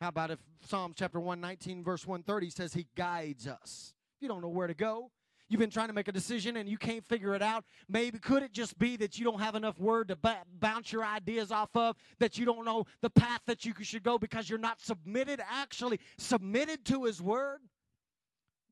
How 0.00 0.08
about 0.08 0.30
if 0.30 0.38
Psalm 0.66 0.94
chapter 0.96 1.20
119, 1.20 1.84
verse 1.84 2.06
130 2.06 2.50
says 2.50 2.72
he 2.72 2.86
guides 2.96 3.46
us? 3.46 3.92
If 4.16 4.22
You 4.22 4.28
don't 4.28 4.40
know 4.40 4.48
where 4.48 4.66
to 4.66 4.74
go. 4.74 5.10
You've 5.48 5.60
been 5.60 5.70
trying 5.70 5.88
to 5.88 5.94
make 5.94 6.08
a 6.08 6.12
decision 6.12 6.56
and 6.56 6.68
you 6.68 6.76
can't 6.76 7.04
figure 7.04 7.34
it 7.34 7.42
out. 7.42 7.64
Maybe 7.88 8.18
could 8.18 8.42
it 8.42 8.52
just 8.52 8.78
be 8.78 8.96
that 8.96 9.18
you 9.18 9.24
don't 9.24 9.40
have 9.40 9.54
enough 9.54 9.78
word 9.78 10.08
to 10.08 10.16
ba- 10.16 10.42
bounce 10.60 10.92
your 10.92 11.04
ideas 11.04 11.50
off 11.50 11.70
of, 11.74 11.96
that 12.18 12.36
you 12.36 12.44
don't 12.44 12.64
know 12.64 12.84
the 13.00 13.10
path 13.10 13.40
that 13.46 13.64
you 13.64 13.72
should 13.80 14.02
go 14.02 14.18
because 14.18 14.50
you're 14.50 14.58
not 14.58 14.80
submitted, 14.80 15.40
actually 15.50 16.00
submitted 16.18 16.84
to 16.86 17.04
His 17.04 17.22
word? 17.22 17.60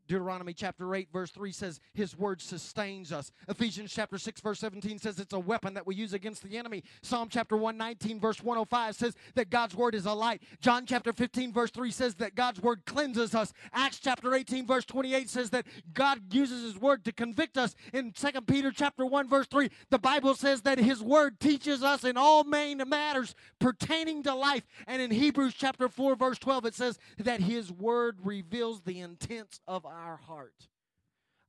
Deuteronomy 0.06 0.52
chapter 0.52 0.94
8, 0.94 1.08
verse 1.12 1.30
3 1.30 1.52
says, 1.52 1.80
His 1.94 2.16
word 2.16 2.40
sustains 2.40 3.12
us. 3.12 3.32
Ephesians 3.48 3.92
chapter 3.92 4.18
6, 4.18 4.40
verse 4.40 4.60
17 4.60 4.98
says 4.98 5.18
it's 5.18 5.32
a 5.32 5.38
weapon 5.38 5.75
that 5.75 5.86
we 5.86 5.94
use 5.94 6.12
against 6.12 6.42
the 6.42 6.56
enemy. 6.56 6.82
Psalm 7.02 7.28
chapter 7.30 7.56
119, 7.56 8.20
verse 8.20 8.42
105 8.42 8.94
says 8.94 9.14
that 9.34 9.50
God's 9.50 9.75
word 9.75 9.94
is 9.94 10.06
a 10.06 10.12
light. 10.12 10.42
John 10.60 10.86
chapter 10.86 11.12
15, 11.12 11.52
verse 11.52 11.70
3 11.70 11.90
says 11.90 12.14
that 12.16 12.34
God's 12.34 12.60
word 12.60 12.82
cleanses 12.86 13.34
us. 13.34 13.52
Acts 13.72 13.98
chapter 13.98 14.34
18, 14.34 14.66
verse 14.66 14.84
28 14.84 15.28
says 15.28 15.50
that 15.50 15.66
God 15.92 16.32
uses 16.32 16.62
His 16.62 16.78
word 16.78 17.04
to 17.04 17.12
convict 17.12 17.58
us. 17.58 17.75
In 17.92 18.12
2 18.12 18.40
Peter 18.42 18.70
chapter 18.70 19.04
1, 19.04 19.28
verse 19.28 19.46
3, 19.46 19.70
the 19.90 19.98
Bible 19.98 20.34
says 20.34 20.62
that 20.62 20.78
His 20.78 21.02
word 21.02 21.40
teaches 21.40 21.82
us 21.82 22.04
in 22.04 22.16
all 22.16 22.44
main 22.44 22.82
matters 22.88 23.34
pertaining 23.58 24.22
to 24.25 24.34
life. 24.34 24.66
And 24.86 25.00
in 25.02 25.10
Hebrews 25.10 25.54
chapter 25.54 25.88
4, 25.88 26.16
verse 26.16 26.38
12, 26.38 26.66
it 26.66 26.75
says 26.75 26.98
that 27.18 27.40
His 27.40 27.72
word 27.72 28.18
reveals 28.22 28.82
the 28.82 29.00
intents 29.00 29.60
of 29.66 29.84
our 29.96 30.16
heart. 30.16 30.68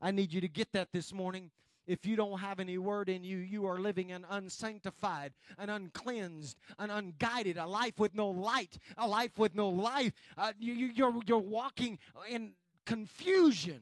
I 0.02 0.12
need 0.12 0.32
you 0.32 0.42
to 0.42 0.48
get 0.48 0.72
that 0.74 0.92
this 0.92 1.14
morning. 1.14 1.52
If 1.88 2.06
you 2.06 2.16
don't 2.18 2.40
have 2.40 2.60
any 2.60 2.78
word 2.78 3.08
in 3.08 3.24
you, 3.24 3.38
you 3.38 3.66
are 3.66 3.80
living 3.80 4.12
an 4.12 4.26
unsanctified, 4.30 5.32
an 5.58 5.70
uncleansed, 5.70 6.58
an 6.80 6.90
unguided, 6.90 7.58
a 7.58 7.66
life 7.66 7.98
with 7.98 8.14
no 8.14 8.28
light, 8.28 8.78
a 8.98 9.08
life 9.08 9.38
with 9.38 9.56
no 9.56 9.70
life. 9.70 10.12
Uh, 10.38 10.52
you, 10.60 10.74
you, 10.74 10.88
you're, 10.94 11.14
you're 11.26 11.38
walking 11.38 11.98
in 12.30 12.52
confusion. 12.86 13.82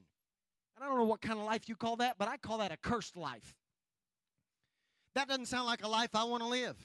And 0.75 0.83
I 0.83 0.87
don't 0.87 0.97
know 0.97 1.05
what 1.05 1.21
kind 1.21 1.39
of 1.39 1.45
life 1.45 1.67
you 1.67 1.75
call 1.75 1.95
that, 1.97 2.17
but 2.19 2.27
I 2.27 2.37
call 2.37 2.59
that 2.59 2.71
a 2.71 2.77
cursed 2.77 3.17
life. 3.17 3.55
That 5.15 5.27
doesn't 5.27 5.47
sound 5.47 5.65
like 5.65 5.83
a 5.83 5.87
life 5.87 6.09
I 6.13 6.25
want 6.25 6.43
to 6.43 6.49
live. 6.49 6.75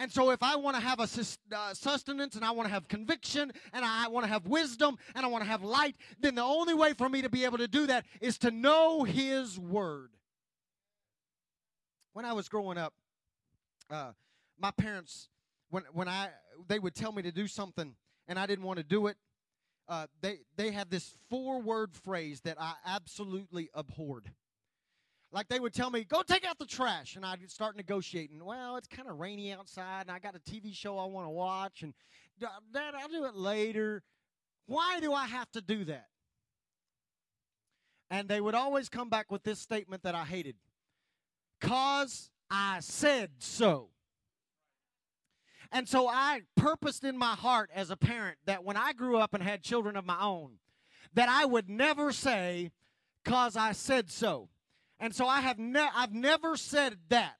And 0.00 0.12
so, 0.12 0.30
if 0.30 0.44
I 0.44 0.54
want 0.54 0.76
to 0.76 0.82
have 0.82 1.00
a 1.00 1.08
uh, 1.56 1.74
sustenance 1.74 2.36
and 2.36 2.44
I 2.44 2.52
want 2.52 2.68
to 2.68 2.72
have 2.72 2.86
conviction 2.86 3.50
and 3.72 3.84
I 3.84 4.06
want 4.06 4.24
to 4.24 4.32
have 4.32 4.46
wisdom 4.46 4.96
and 5.16 5.26
I 5.26 5.28
want 5.28 5.42
to 5.42 5.50
have 5.50 5.64
light, 5.64 5.96
then 6.20 6.36
the 6.36 6.42
only 6.42 6.72
way 6.72 6.92
for 6.92 7.08
me 7.08 7.20
to 7.22 7.28
be 7.28 7.44
able 7.44 7.58
to 7.58 7.66
do 7.66 7.88
that 7.88 8.06
is 8.20 8.38
to 8.38 8.52
know 8.52 9.02
His 9.02 9.58
Word. 9.58 10.10
When 12.12 12.24
I 12.24 12.32
was 12.32 12.48
growing 12.48 12.78
up, 12.78 12.94
uh, 13.90 14.12
my 14.56 14.70
parents, 14.70 15.28
when 15.70 15.82
when 15.92 16.08
I 16.08 16.28
they 16.68 16.78
would 16.78 16.94
tell 16.94 17.10
me 17.10 17.22
to 17.22 17.32
do 17.32 17.48
something 17.48 17.94
and 18.28 18.38
I 18.38 18.46
didn't 18.46 18.64
want 18.64 18.78
to 18.78 18.84
do 18.84 19.08
it, 19.08 19.16
uh, 19.88 20.06
they 20.20 20.38
they 20.56 20.70
had 20.70 20.90
this 20.90 21.16
four 21.28 21.60
word 21.60 21.96
phrase 21.96 22.40
that 22.42 22.56
I 22.60 22.74
absolutely 22.86 23.68
abhorred. 23.74 24.30
Like 25.30 25.48
they 25.48 25.60
would 25.60 25.74
tell 25.74 25.90
me, 25.90 26.04
go 26.04 26.22
take 26.22 26.46
out 26.46 26.58
the 26.58 26.66
trash. 26.66 27.16
And 27.16 27.24
I'd 27.24 27.50
start 27.50 27.76
negotiating. 27.76 28.42
Well, 28.44 28.76
it's 28.76 28.88
kind 28.88 29.08
of 29.08 29.18
rainy 29.18 29.52
outside, 29.52 30.02
and 30.02 30.10
I 30.10 30.18
got 30.18 30.34
a 30.34 30.38
TV 30.38 30.74
show 30.74 30.98
I 30.98 31.04
want 31.04 31.26
to 31.26 31.30
watch. 31.30 31.82
And 31.82 31.92
Dad, 32.40 32.94
I'll 32.94 33.08
do 33.08 33.24
it 33.26 33.34
later. 33.34 34.02
Why 34.66 35.00
do 35.00 35.12
I 35.12 35.26
have 35.26 35.50
to 35.52 35.60
do 35.60 35.84
that? 35.84 36.06
And 38.10 38.28
they 38.28 38.40
would 38.40 38.54
always 38.54 38.88
come 38.88 39.10
back 39.10 39.30
with 39.30 39.42
this 39.42 39.58
statement 39.58 40.02
that 40.02 40.14
I 40.14 40.24
hated 40.24 40.56
Cause 41.60 42.30
I 42.50 42.78
said 42.80 43.30
so. 43.38 43.90
And 45.70 45.88
so 45.88 46.08
I 46.08 46.42
purposed 46.56 47.04
in 47.04 47.18
my 47.18 47.34
heart 47.34 47.68
as 47.74 47.90
a 47.90 47.96
parent 47.96 48.38
that 48.46 48.64
when 48.64 48.76
I 48.76 48.92
grew 48.92 49.18
up 49.18 49.34
and 49.34 49.42
had 49.42 49.62
children 49.62 49.96
of 49.96 50.06
my 50.06 50.18
own, 50.20 50.58
that 51.14 51.28
I 51.28 51.44
would 51.44 51.68
never 51.68 52.12
say, 52.12 52.70
Cause 53.24 53.56
I 53.56 53.72
said 53.72 54.10
so. 54.10 54.48
And 55.00 55.14
so 55.14 55.26
I 55.26 55.40
have 55.40 55.58
ne- 55.58 55.90
I've 55.94 56.14
never 56.14 56.56
said 56.56 56.96
that 57.08 57.36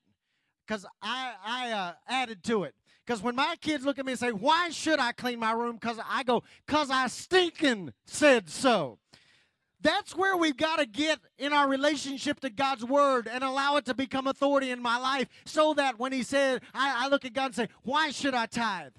because 0.66 0.86
I, 1.02 1.32
I 1.44 1.70
uh, 1.72 1.92
added 2.06 2.44
to 2.44 2.64
it. 2.64 2.74
Because 3.06 3.22
when 3.22 3.36
my 3.36 3.56
kids 3.60 3.86
look 3.86 3.98
at 3.98 4.04
me 4.04 4.12
and 4.12 4.18
say, 4.18 4.32
Why 4.32 4.68
should 4.70 4.98
I 4.98 5.12
clean 5.12 5.38
my 5.38 5.52
room? 5.52 5.76
Because 5.80 5.98
I 6.08 6.22
go, 6.24 6.42
Because 6.66 6.90
I 6.90 7.06
stinking 7.06 7.94
said 8.06 8.50
so. 8.50 8.98
That's 9.80 10.14
where 10.14 10.36
we've 10.36 10.56
got 10.56 10.80
to 10.80 10.86
get 10.86 11.20
in 11.38 11.52
our 11.52 11.68
relationship 11.68 12.40
to 12.40 12.50
God's 12.50 12.84
word 12.84 13.28
and 13.28 13.44
allow 13.44 13.76
it 13.76 13.84
to 13.86 13.94
become 13.94 14.26
authority 14.26 14.70
in 14.70 14.82
my 14.82 14.98
life 14.98 15.28
so 15.46 15.72
that 15.74 15.98
when 15.98 16.12
He 16.12 16.22
said, 16.22 16.62
I, 16.74 17.06
I 17.06 17.08
look 17.08 17.24
at 17.24 17.32
God 17.32 17.46
and 17.46 17.54
say, 17.54 17.68
Why 17.82 18.10
should 18.10 18.34
I 18.34 18.46
tithe? 18.46 18.92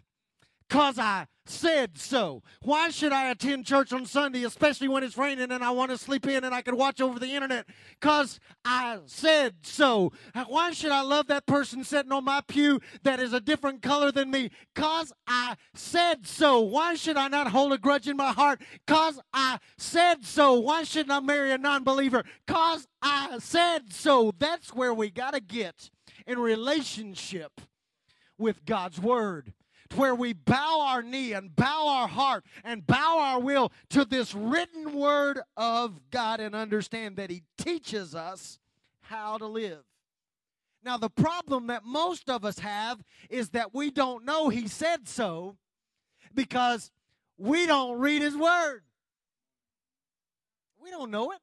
Because 0.69 0.99
I 0.99 1.25
said 1.47 1.97
so. 1.97 2.43
Why 2.61 2.89
should 2.89 3.11
I 3.11 3.31
attend 3.31 3.65
church 3.65 3.91
on 3.91 4.05
Sunday, 4.05 4.43
especially 4.43 4.87
when 4.87 5.03
it's 5.03 5.17
raining 5.17 5.51
and 5.51 5.63
I 5.63 5.71
want 5.71 5.89
to 5.89 5.97
sleep 5.97 6.27
in 6.27 6.43
and 6.43 6.53
I 6.53 6.61
can 6.61 6.77
watch 6.77 7.01
over 7.01 7.17
the 7.17 7.33
internet? 7.33 7.65
Because 7.99 8.39
I 8.63 8.99
said 9.07 9.55
so. 9.63 10.13
Why 10.47 10.71
should 10.71 10.91
I 10.91 11.01
love 11.01 11.27
that 11.27 11.47
person 11.47 11.83
sitting 11.83 12.11
on 12.11 12.23
my 12.23 12.41
pew 12.47 12.79
that 13.01 13.19
is 13.19 13.33
a 13.33 13.39
different 13.39 13.81
color 13.81 14.11
than 14.11 14.29
me? 14.29 14.51
Because 14.75 15.11
I 15.27 15.55
said 15.73 16.27
so. 16.27 16.59
Why 16.61 16.93
should 16.93 17.17
I 17.17 17.27
not 17.27 17.47
hold 17.47 17.73
a 17.73 17.79
grudge 17.79 18.07
in 18.07 18.15
my 18.15 18.31
heart? 18.31 18.61
Because 18.85 19.19
I 19.33 19.57
said 19.77 20.25
so. 20.25 20.59
Why 20.59 20.83
shouldn't 20.83 21.11
I 21.11 21.19
marry 21.19 21.51
a 21.51 21.57
non 21.57 21.83
believer? 21.83 22.23
Because 22.45 22.87
I 23.01 23.39
said 23.39 23.91
so. 23.91 24.31
That's 24.37 24.73
where 24.73 24.93
we 24.93 25.09
got 25.09 25.33
to 25.33 25.39
get 25.39 25.89
in 26.27 26.37
relationship 26.37 27.59
with 28.37 28.65
God's 28.65 28.99
Word 29.01 29.53
where 29.95 30.15
we 30.15 30.33
bow 30.33 30.81
our 30.87 31.01
knee 31.01 31.33
and 31.33 31.55
bow 31.55 31.87
our 31.87 32.07
heart 32.07 32.45
and 32.63 32.85
bow 32.85 33.17
our 33.19 33.39
will 33.39 33.71
to 33.89 34.05
this 34.05 34.33
written 34.33 34.93
word 34.93 35.39
of 35.57 35.99
God 36.11 36.39
and 36.39 36.55
understand 36.55 37.17
that 37.17 37.29
He 37.29 37.43
teaches 37.57 38.15
us 38.15 38.59
how 39.01 39.37
to 39.37 39.47
live. 39.47 39.83
Now, 40.83 40.97
the 40.97 41.09
problem 41.09 41.67
that 41.67 41.83
most 41.83 42.29
of 42.29 42.45
us 42.45 42.59
have 42.59 43.03
is 43.29 43.49
that 43.49 43.73
we 43.73 43.91
don't 43.91 44.25
know 44.25 44.49
He 44.49 44.67
said 44.67 45.07
so 45.07 45.57
because 46.33 46.91
we 47.37 47.65
don't 47.65 47.99
read 47.99 48.21
His 48.21 48.37
word. 48.37 48.83
We 50.81 50.91
don't 50.91 51.11
know 51.11 51.31
it. 51.31 51.39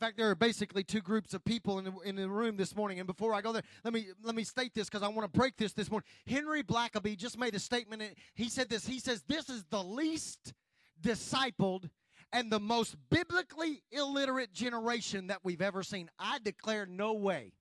In 0.00 0.06
fact, 0.06 0.16
there 0.16 0.30
are 0.30 0.36
basically 0.36 0.84
two 0.84 1.00
groups 1.00 1.34
of 1.34 1.44
people 1.44 1.80
in 1.80 1.86
the, 1.86 1.92
in 2.04 2.14
the 2.14 2.28
room 2.28 2.56
this 2.56 2.76
morning. 2.76 3.00
And 3.00 3.06
before 3.08 3.34
I 3.34 3.40
go 3.40 3.50
there, 3.50 3.64
let 3.82 3.92
me 3.92 4.06
let 4.22 4.36
me 4.36 4.44
state 4.44 4.72
this 4.72 4.88
because 4.88 5.02
I 5.02 5.08
want 5.08 5.32
to 5.32 5.36
break 5.36 5.56
this 5.56 5.72
this 5.72 5.90
morning. 5.90 6.06
Henry 6.24 6.62
Blackaby 6.62 7.16
just 7.16 7.36
made 7.36 7.56
a 7.56 7.58
statement. 7.58 8.02
and 8.02 8.12
He 8.36 8.48
said 8.48 8.68
this. 8.68 8.86
He 8.86 9.00
says 9.00 9.24
this 9.26 9.48
is 9.48 9.64
the 9.70 9.82
least 9.82 10.54
discipled 11.02 11.90
and 12.32 12.48
the 12.48 12.60
most 12.60 12.94
biblically 13.10 13.82
illiterate 13.90 14.52
generation 14.52 15.26
that 15.26 15.40
we've 15.42 15.62
ever 15.62 15.82
seen. 15.82 16.08
I 16.16 16.38
declare 16.44 16.86
no 16.86 17.14
way. 17.14 17.54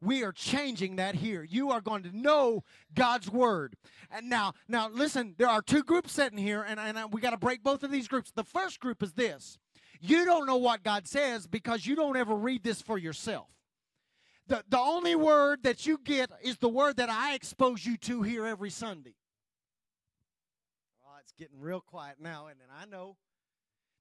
We 0.00 0.24
are 0.24 0.32
changing 0.32 0.96
that 0.96 1.14
here. 1.14 1.44
You 1.44 1.70
are 1.70 1.80
going 1.80 2.02
to 2.02 2.16
know 2.16 2.64
God's 2.92 3.30
word. 3.30 3.76
And 4.10 4.28
now, 4.28 4.54
now 4.66 4.88
listen, 4.88 5.36
there 5.38 5.48
are 5.48 5.62
two 5.62 5.84
groups 5.84 6.10
sitting 6.10 6.38
here, 6.38 6.64
and, 6.66 6.80
and 6.80 7.12
we 7.12 7.20
got 7.20 7.30
to 7.30 7.36
break 7.36 7.62
both 7.62 7.84
of 7.84 7.92
these 7.92 8.08
groups. 8.08 8.32
The 8.32 8.42
first 8.42 8.80
group 8.80 9.00
is 9.00 9.12
this 9.12 9.58
you 10.00 10.24
don't 10.24 10.46
know 10.46 10.56
what 10.56 10.82
God 10.82 11.06
says 11.06 11.46
because 11.46 11.86
you 11.86 11.96
don't 11.96 12.16
ever 12.16 12.34
read 12.34 12.62
this 12.62 12.82
for 12.82 12.98
yourself. 12.98 13.46
The, 14.46 14.62
the 14.68 14.78
only 14.78 15.16
word 15.16 15.62
that 15.62 15.86
you 15.86 15.98
get 16.04 16.30
is 16.42 16.58
the 16.58 16.68
word 16.68 16.98
that 16.98 17.08
I 17.08 17.34
expose 17.34 17.84
you 17.84 17.96
to 17.98 18.22
here 18.22 18.44
every 18.44 18.70
Sunday. 18.70 19.14
Oh, 21.06 21.16
it's 21.20 21.32
getting 21.32 21.60
real 21.60 21.80
quiet 21.80 22.16
now, 22.20 22.48
and 22.48 22.58
I 22.78 22.84
know. 22.84 23.16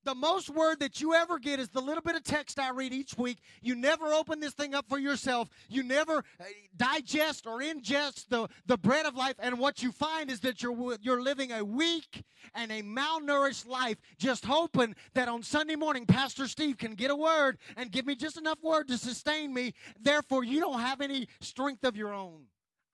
The 0.06 0.16
most 0.16 0.50
word 0.50 0.80
that 0.80 1.00
you 1.00 1.14
ever 1.14 1.40
get 1.40 1.60
is 1.60 1.70
the 1.70 1.82
little 1.82 2.02
bit 2.02 2.16
of 2.16 2.24
text 2.24 2.60
I 2.60 2.72
read 2.72 2.94
each 2.94 3.18
week. 3.18 3.38
You 3.62 3.76
never 3.76 4.14
open 4.14 4.40
this 4.40 4.54
thing 4.54 4.74
up 4.74 4.86
for 4.90 5.00
yourself. 5.00 5.50
You 5.70 5.84
never 5.84 6.18
uh, 6.18 6.44
digest 6.76 7.48
or 7.48 7.60
ingest 7.60 8.28
the, 8.28 8.50
the 8.66 8.78
bread 8.78 9.06
of 9.06 9.16
life. 9.16 9.36
And 9.40 9.60
what 9.60 9.82
you 9.82 9.92
find 9.92 10.30
is 10.30 10.42
that 10.42 10.62
you're, 10.62 10.98
you're 11.02 11.22
living 11.22 11.52
a 11.52 11.64
weak 11.64 12.24
and 12.54 12.72
a 12.72 12.82
malnourished 12.82 13.68
life, 13.68 13.98
just 14.18 14.46
hoping 14.46 14.96
that 15.14 15.30
on 15.30 15.42
Sunday 15.44 15.76
morning, 15.76 16.06
Pastor 16.06 16.48
Steve 16.48 16.78
can 16.78 16.96
get 16.96 17.10
a 17.10 17.16
word 17.16 17.58
and 17.78 17.92
give 17.92 18.06
me 18.06 18.16
just 18.16 18.38
enough 18.38 18.62
word 18.62 18.88
to 18.90 18.98
sustain 18.98 19.54
me. 19.54 19.74
Therefore, 20.02 20.44
you 20.44 20.60
don't 20.60 20.80
have 20.80 21.00
any 21.02 21.28
strength 21.40 21.86
of 21.86 21.96
your 21.96 22.14
own. 22.14 22.44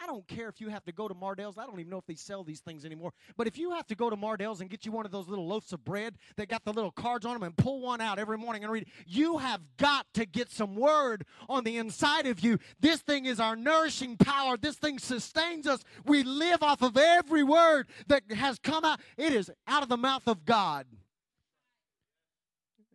I 0.02 0.08
don't 0.08 0.26
care 0.28 0.48
if 0.48 0.62
you 0.62 0.70
have 0.70 0.86
to 0.86 0.94
go 0.94 1.08
to 1.08 1.14
Mardel's. 1.14 1.58
I 1.58 1.66
don't 1.66 1.80
even 1.80 1.90
know 1.90 1.98
if 1.98 2.06
they 2.06 2.16
sell 2.16 2.44
these 2.44 2.62
things 2.62 2.86
anymore. 2.86 3.12
But 3.36 3.48
if 3.48 3.58
you 3.58 3.72
have 3.72 3.86
to 3.88 3.96
go 3.96 4.10
to 4.10 4.16
Mardel's 4.16 4.62
and 4.62 4.70
get 4.70 4.86
you 4.86 4.94
one 4.94 5.06
of 5.06 5.12
those 5.12 5.28
little 5.28 5.46
loaves 5.46 5.74
of 5.74 5.84
bread 5.84 6.16
that 6.38 6.48
got 6.48 6.64
the 6.64 6.72
little 6.72 6.92
cards 6.92 7.26
on 7.26 7.34
them 7.34 7.44
and 7.44 7.56
pull 7.58 7.82
one 7.82 8.00
out 8.00 8.18
every 8.18 8.38
morning 8.38 8.64
and 8.64 8.72
read, 8.72 8.88
you 9.06 9.40
have 9.40 9.62
got 9.78 10.06
to 10.14 10.26
get 10.26 10.50
some 10.52 10.76
word 10.76 11.26
on 11.50 11.66
the 11.66 11.78
inside 11.78 12.28
of 12.28 12.40
you. 12.40 12.60
This 12.80 13.02
thing 13.02 13.26
is 13.26 13.40
our 13.42 13.58
nourishing 13.58 14.16
power. 14.16 14.56
This 14.56 14.78
thing 14.78 15.00
sustains 15.00 15.68
us. 15.68 15.84
We 16.06 16.24
live 16.24 16.64
off 16.64 16.82
of 16.82 16.96
every 16.96 17.44
word 17.44 17.88
that 18.08 18.24
has 18.32 18.58
come 18.58 18.86
out. 18.86 19.02
It 19.18 19.34
is 19.34 19.52
out 19.68 19.84
of 19.84 19.90
the 19.90 19.98
mouth 19.98 20.28
of 20.28 20.46
God. 20.46 20.86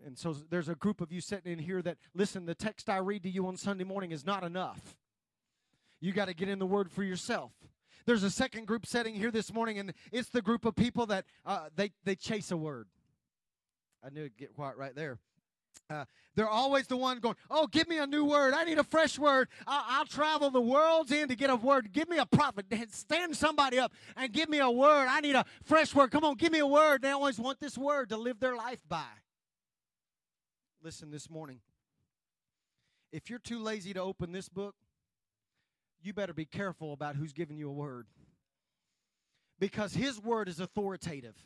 And 0.06 0.18
so 0.18 0.32
there's 0.32 0.68
a 0.68 0.74
group 0.74 1.00
of 1.00 1.12
you 1.12 1.20
sitting 1.20 1.52
in 1.52 1.58
here 1.58 1.82
that, 1.82 1.96
listen, 2.14 2.46
the 2.46 2.54
text 2.54 2.88
I 2.88 2.98
read 2.98 3.22
to 3.22 3.30
you 3.30 3.46
on 3.46 3.56
Sunday 3.56 3.84
morning 3.84 4.10
is 4.10 4.24
not 4.24 4.42
enough. 4.42 4.96
You 6.04 6.12
got 6.12 6.26
to 6.26 6.34
get 6.34 6.50
in 6.50 6.58
the 6.58 6.66
Word 6.66 6.92
for 6.92 7.02
yourself. 7.02 7.52
There's 8.04 8.24
a 8.24 8.30
second 8.30 8.66
group 8.66 8.84
setting 8.84 9.14
here 9.14 9.30
this 9.30 9.54
morning, 9.54 9.78
and 9.78 9.94
it's 10.12 10.28
the 10.28 10.42
group 10.42 10.66
of 10.66 10.76
people 10.76 11.06
that 11.06 11.24
uh, 11.46 11.70
they 11.74 11.92
they 12.04 12.14
chase 12.14 12.50
a 12.50 12.58
word. 12.58 12.88
I 14.04 14.10
knew 14.10 14.20
it'd 14.20 14.36
get 14.36 14.54
quiet 14.54 14.76
right 14.76 14.94
there. 14.94 15.18
Uh, 15.88 16.04
they're 16.34 16.46
always 16.46 16.86
the 16.88 16.96
one 16.98 17.20
going, 17.20 17.36
Oh, 17.50 17.66
give 17.66 17.88
me 17.88 17.96
a 17.96 18.06
new 18.06 18.26
word. 18.26 18.52
I 18.52 18.64
need 18.64 18.78
a 18.78 18.84
fresh 18.84 19.18
word. 19.18 19.48
I'll, 19.66 19.84
I'll, 19.88 20.04
travel 20.04 20.50
the 20.50 20.60
world's 20.60 21.10
end 21.10 21.30
to 21.30 21.36
get 21.36 21.48
a 21.48 21.56
word. 21.56 21.90
Give 21.90 22.06
me 22.10 22.18
a 22.18 22.26
prophet. 22.26 22.66
Stand 22.90 23.34
somebody 23.34 23.78
up 23.78 23.90
and 24.14 24.30
give 24.30 24.50
me 24.50 24.58
a 24.58 24.70
word. 24.70 25.06
I 25.08 25.20
need 25.20 25.36
a 25.36 25.46
fresh 25.62 25.94
word. 25.94 26.10
Come 26.10 26.24
on, 26.24 26.34
give 26.34 26.52
me 26.52 26.58
a 26.58 26.66
word. 26.66 27.00
They 27.00 27.12
always 27.12 27.38
want 27.38 27.60
this 27.60 27.78
word 27.78 28.10
to 28.10 28.18
live 28.18 28.40
their 28.40 28.56
life 28.56 28.82
by. 28.86 29.06
Listen 30.82 31.10
this 31.10 31.30
morning. 31.30 31.60
If 33.10 33.30
you're 33.30 33.38
too 33.38 33.62
lazy 33.62 33.94
to 33.94 34.02
open 34.02 34.32
this 34.32 34.50
book, 34.50 34.74
you 36.04 36.12
better 36.12 36.34
be 36.34 36.44
careful 36.44 36.92
about 36.92 37.16
who's 37.16 37.32
giving 37.32 37.56
you 37.56 37.68
a 37.68 37.72
word. 37.72 38.06
Because 39.58 39.94
his 39.94 40.20
word 40.20 40.48
is 40.48 40.60
authoritative. 40.60 41.36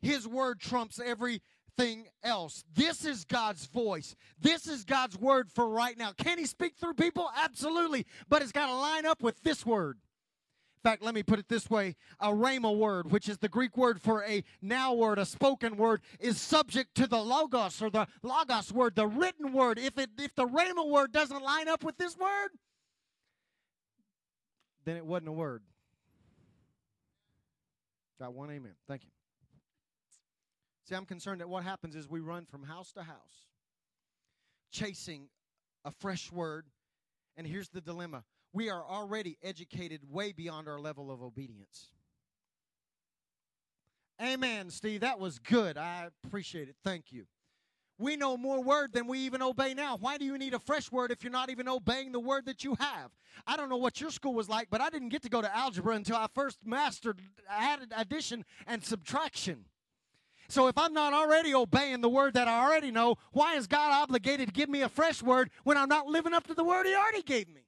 His 0.00 0.26
word 0.26 0.60
trumps 0.60 1.00
everything 1.04 2.08
else. 2.22 2.64
This 2.74 3.04
is 3.04 3.24
God's 3.24 3.66
voice. 3.66 4.14
This 4.40 4.66
is 4.66 4.84
God's 4.84 5.18
word 5.18 5.50
for 5.50 5.68
right 5.68 5.96
now. 5.96 6.12
Can 6.12 6.38
he 6.38 6.46
speak 6.46 6.74
through 6.76 6.94
people? 6.94 7.30
Absolutely. 7.36 8.06
But 8.28 8.42
it's 8.42 8.52
got 8.52 8.66
to 8.66 8.74
line 8.74 9.06
up 9.06 9.22
with 9.22 9.42
this 9.42 9.64
word. 9.64 9.98
In 10.84 10.90
fact, 10.90 11.02
let 11.02 11.14
me 11.14 11.24
put 11.24 11.40
it 11.40 11.48
this 11.48 11.68
way 11.68 11.96
a 12.20 12.28
rhema 12.28 12.76
word, 12.76 13.10
which 13.10 13.28
is 13.28 13.38
the 13.38 13.48
Greek 13.48 13.76
word 13.76 14.00
for 14.00 14.22
a 14.22 14.44
now 14.62 14.94
word, 14.94 15.18
a 15.18 15.26
spoken 15.26 15.76
word, 15.76 16.00
is 16.20 16.40
subject 16.40 16.94
to 16.96 17.08
the 17.08 17.18
logos 17.18 17.82
or 17.82 17.90
the 17.90 18.06
logos 18.22 18.72
word, 18.72 18.94
the 18.94 19.06
written 19.06 19.52
word. 19.52 19.78
If, 19.78 19.98
it, 19.98 20.10
if 20.18 20.34
the 20.36 20.46
rhema 20.46 20.88
word 20.88 21.10
doesn't 21.10 21.42
line 21.42 21.66
up 21.66 21.82
with 21.82 21.96
this 21.96 22.16
word, 22.16 22.50
then 24.86 24.96
it 24.96 25.04
wasn't 25.04 25.28
a 25.28 25.32
word. 25.32 25.62
Got 28.18 28.32
one 28.32 28.50
amen. 28.50 28.72
Thank 28.88 29.04
you. 29.04 29.10
See, 30.88 30.94
I'm 30.94 31.04
concerned 31.04 31.40
that 31.40 31.48
what 31.48 31.64
happens 31.64 31.96
is 31.96 32.08
we 32.08 32.20
run 32.20 32.46
from 32.46 32.62
house 32.62 32.92
to 32.92 33.02
house, 33.02 33.48
chasing 34.70 35.28
a 35.84 35.90
fresh 35.90 36.32
word. 36.32 36.66
And 37.36 37.46
here's 37.46 37.68
the 37.68 37.82
dilemma 37.82 38.24
we 38.52 38.70
are 38.70 38.82
already 38.82 39.36
educated 39.42 40.00
way 40.10 40.32
beyond 40.32 40.68
our 40.68 40.78
level 40.78 41.10
of 41.10 41.22
obedience. 41.22 41.90
Amen, 44.22 44.70
Steve. 44.70 45.00
That 45.00 45.18
was 45.18 45.38
good. 45.38 45.76
I 45.76 46.08
appreciate 46.24 46.68
it. 46.68 46.76
Thank 46.82 47.12
you. 47.12 47.26
We 47.98 48.16
know 48.16 48.36
more 48.36 48.62
word 48.62 48.92
than 48.92 49.06
we 49.06 49.20
even 49.20 49.40
obey 49.40 49.72
now. 49.72 49.96
Why 49.96 50.18
do 50.18 50.24
you 50.24 50.36
need 50.36 50.52
a 50.52 50.58
fresh 50.58 50.92
word 50.92 51.10
if 51.10 51.24
you're 51.24 51.32
not 51.32 51.48
even 51.48 51.66
obeying 51.66 52.12
the 52.12 52.20
word 52.20 52.44
that 52.44 52.62
you 52.62 52.74
have? 52.78 53.10
I 53.46 53.56
don't 53.56 53.70
know 53.70 53.78
what 53.78 54.00
your 54.00 54.10
school 54.10 54.34
was 54.34 54.48
like, 54.48 54.68
but 54.70 54.82
I 54.82 54.90
didn't 54.90 55.08
get 55.08 55.22
to 55.22 55.30
go 55.30 55.40
to 55.40 55.56
algebra 55.56 55.94
until 55.94 56.16
I 56.16 56.26
first 56.34 56.58
mastered 56.64 57.22
added 57.48 57.92
addition 57.96 58.44
and 58.66 58.84
subtraction. 58.84 59.64
So 60.48 60.68
if 60.68 60.76
I'm 60.78 60.92
not 60.92 61.12
already 61.12 61.54
obeying 61.54 62.02
the 62.02 62.08
word 62.08 62.34
that 62.34 62.48
I 62.48 62.64
already 62.64 62.90
know, 62.90 63.16
why 63.32 63.56
is 63.56 63.66
God 63.66 63.92
obligated 63.92 64.48
to 64.48 64.52
give 64.52 64.68
me 64.68 64.82
a 64.82 64.88
fresh 64.88 65.22
word 65.22 65.50
when 65.64 65.76
I'm 65.76 65.88
not 65.88 66.06
living 66.06 66.34
up 66.34 66.46
to 66.48 66.54
the 66.54 66.64
word 66.64 66.86
He 66.86 66.94
already 66.94 67.22
gave 67.22 67.48
me? 67.48 67.62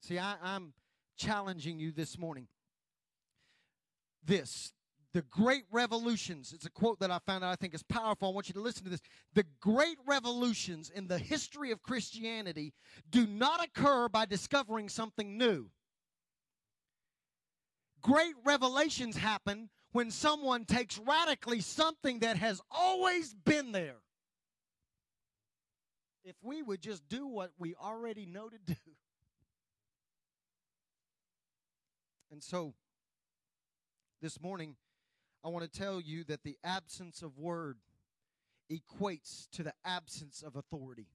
See, 0.00 0.18
I, 0.18 0.36
I'm 0.42 0.72
challenging 1.16 1.78
you 1.78 1.92
this 1.92 2.18
morning. 2.18 2.48
This, 4.24 4.72
the 5.18 5.22
great 5.22 5.64
revolutions, 5.72 6.52
it's 6.52 6.64
a 6.64 6.70
quote 6.70 7.00
that 7.00 7.10
I 7.10 7.18
found 7.26 7.42
out 7.42 7.50
I 7.50 7.56
think 7.56 7.74
is 7.74 7.82
powerful. 7.82 8.28
I 8.28 8.32
want 8.32 8.46
you 8.46 8.54
to 8.54 8.60
listen 8.60 8.84
to 8.84 8.90
this. 8.90 9.00
The 9.34 9.44
great 9.58 9.96
revolutions 10.06 10.92
in 10.94 11.08
the 11.08 11.18
history 11.18 11.72
of 11.72 11.82
Christianity 11.82 12.72
do 13.10 13.26
not 13.26 13.64
occur 13.64 14.08
by 14.08 14.26
discovering 14.26 14.88
something 14.88 15.36
new. 15.36 15.70
Great 18.00 18.34
revelations 18.44 19.16
happen 19.16 19.70
when 19.90 20.12
someone 20.12 20.64
takes 20.64 20.98
radically 20.98 21.62
something 21.62 22.20
that 22.20 22.36
has 22.36 22.60
always 22.70 23.34
been 23.34 23.72
there. 23.72 23.96
If 26.24 26.36
we 26.42 26.62
would 26.62 26.80
just 26.80 27.08
do 27.08 27.26
what 27.26 27.50
we 27.58 27.74
already 27.74 28.24
know 28.24 28.48
to 28.48 28.58
do. 28.64 28.76
And 32.30 32.40
so, 32.40 32.74
this 34.22 34.40
morning, 34.40 34.76
I 35.44 35.48
want 35.48 35.70
to 35.70 35.78
tell 35.78 36.00
you 36.00 36.24
that 36.24 36.42
the 36.42 36.56
absence 36.64 37.22
of 37.22 37.38
word 37.38 37.78
equates 38.70 39.48
to 39.52 39.62
the 39.62 39.72
absence 39.84 40.42
of 40.42 40.56
authority. 40.56 41.08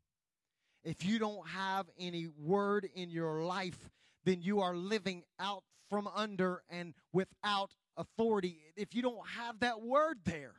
If 0.84 1.06
you 1.06 1.20
don't 1.20 1.48
have 1.50 1.88
any 2.00 2.28
word 2.28 2.90
in 2.96 3.10
your 3.10 3.44
life, 3.44 3.90
then 4.26 4.42
you 4.42 4.62
are 4.62 4.76
living 4.76 5.24
out 5.40 5.64
from 5.90 6.08
under 6.16 6.64
and 6.70 6.94
without 7.12 7.72
authority. 7.98 8.60
If 8.76 8.96
you 8.96 9.02
don't 9.02 9.28
have 9.38 9.60
that 9.60 9.82
word 9.82 10.20
there. 10.26 10.56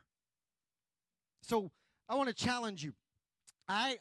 So 1.41 1.71
I 2.07 2.15
want 2.15 2.29
to 2.29 2.35
challenge 2.35 2.83
you. 2.83 2.93
I 3.67 3.99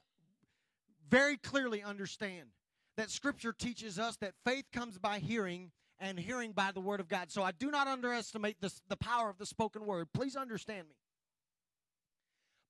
very 1.11 1.37
clearly 1.37 1.83
understand 1.83 2.49
that 2.97 3.11
Scripture 3.11 3.53
teaches 3.53 3.99
us 3.99 4.17
that 4.17 4.35
faith 4.45 4.67
comes 4.73 4.99
by 4.99 5.19
hearing 5.19 5.73
and 5.99 6.19
hearing 6.19 6.53
by 6.53 6.71
the 6.73 6.81
word 6.81 7.01
of 7.01 7.09
God. 7.09 7.31
So 7.31 7.43
I 7.43 7.53
do 7.53 7.71
not 7.71 7.87
underestimate 7.87 8.61
this, 8.61 8.81
the 8.89 8.97
power 8.97 9.31
of 9.31 9.39
the 9.39 9.47
spoken 9.47 9.87
word. 9.87 10.09
Please 10.13 10.37
understand 10.37 10.89
me. 10.89 10.95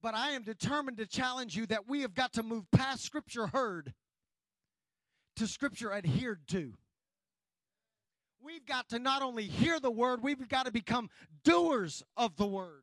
But 0.02 0.14
I 0.14 0.32
am 0.32 0.42
determined 0.42 0.98
to 0.98 1.06
challenge 1.06 1.56
you 1.56 1.66
that 1.66 1.88
we 1.88 2.02
have 2.02 2.14
got 2.14 2.34
to 2.34 2.42
move 2.42 2.70
past 2.70 3.02
Scripture 3.02 3.46
heard 3.46 3.94
to 5.36 5.46
Scripture 5.46 5.92
adhered 5.92 6.46
to. 6.48 6.74
We've 8.42 8.66
got 8.66 8.90
to 8.90 8.98
not 8.98 9.22
only 9.22 9.44
hear 9.44 9.80
the 9.80 9.90
word, 9.90 10.22
we've 10.22 10.46
got 10.48 10.66
to 10.66 10.72
become 10.72 11.08
doers 11.42 12.02
of 12.16 12.36
the 12.36 12.46
word. 12.46 12.82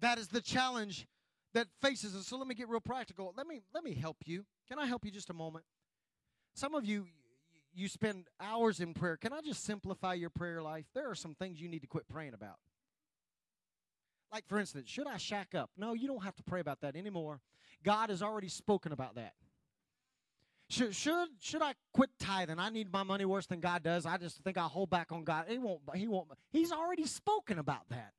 That 0.00 0.18
is 0.18 0.28
the 0.28 0.40
challenge 0.40 1.06
that 1.52 1.66
faces 1.82 2.16
us. 2.16 2.26
So 2.26 2.38
let 2.38 2.46
me 2.46 2.54
get 2.54 2.68
real 2.68 2.80
practical. 2.80 3.34
Let 3.36 3.46
me 3.46 3.60
let 3.74 3.84
me 3.84 3.92
help 3.92 4.16
you. 4.24 4.46
Can 4.68 4.78
I 4.78 4.86
help 4.86 5.04
you 5.04 5.10
just 5.10 5.28
a 5.28 5.34
moment? 5.34 5.66
Some 6.54 6.74
of 6.74 6.86
you 6.86 7.06
you 7.74 7.88
spend 7.88 8.26
hours 8.40 8.80
in 8.80 8.94
prayer. 8.94 9.16
Can 9.16 9.32
I 9.32 9.40
just 9.40 9.64
simplify 9.64 10.14
your 10.14 10.30
prayer 10.30 10.62
life? 10.62 10.86
There 10.94 11.10
are 11.10 11.14
some 11.14 11.34
things 11.34 11.60
you 11.60 11.68
need 11.68 11.80
to 11.80 11.86
quit 11.86 12.08
praying 12.08 12.34
about. 12.34 12.56
Like, 14.32 14.46
for 14.46 14.58
instance, 14.58 14.88
should 14.88 15.06
I 15.06 15.16
shack 15.16 15.54
up? 15.54 15.70
No, 15.76 15.92
you 15.92 16.06
don't 16.06 16.22
have 16.22 16.36
to 16.36 16.42
pray 16.42 16.60
about 16.60 16.80
that 16.82 16.96
anymore. 16.96 17.40
God 17.82 18.10
has 18.10 18.22
already 18.22 18.48
spoken 18.48 18.92
about 18.92 19.16
that. 19.16 19.34
Should, 20.68 20.94
should, 20.94 21.28
should 21.40 21.62
I 21.62 21.74
quit 21.92 22.10
tithing? 22.20 22.60
I 22.60 22.68
need 22.68 22.92
my 22.92 23.02
money 23.02 23.24
worse 23.24 23.46
than 23.46 23.58
God 23.58 23.82
does. 23.82 24.06
I 24.06 24.18
just 24.18 24.38
think 24.44 24.56
I'll 24.56 24.68
hold 24.68 24.88
back 24.88 25.10
on 25.10 25.24
God. 25.24 25.46
He 25.48 25.58
won't, 25.58 25.80
he 25.96 26.06
won't. 26.06 26.28
He's 26.52 26.70
already 26.70 27.06
spoken 27.06 27.58
about 27.58 27.88
that. 27.88 28.12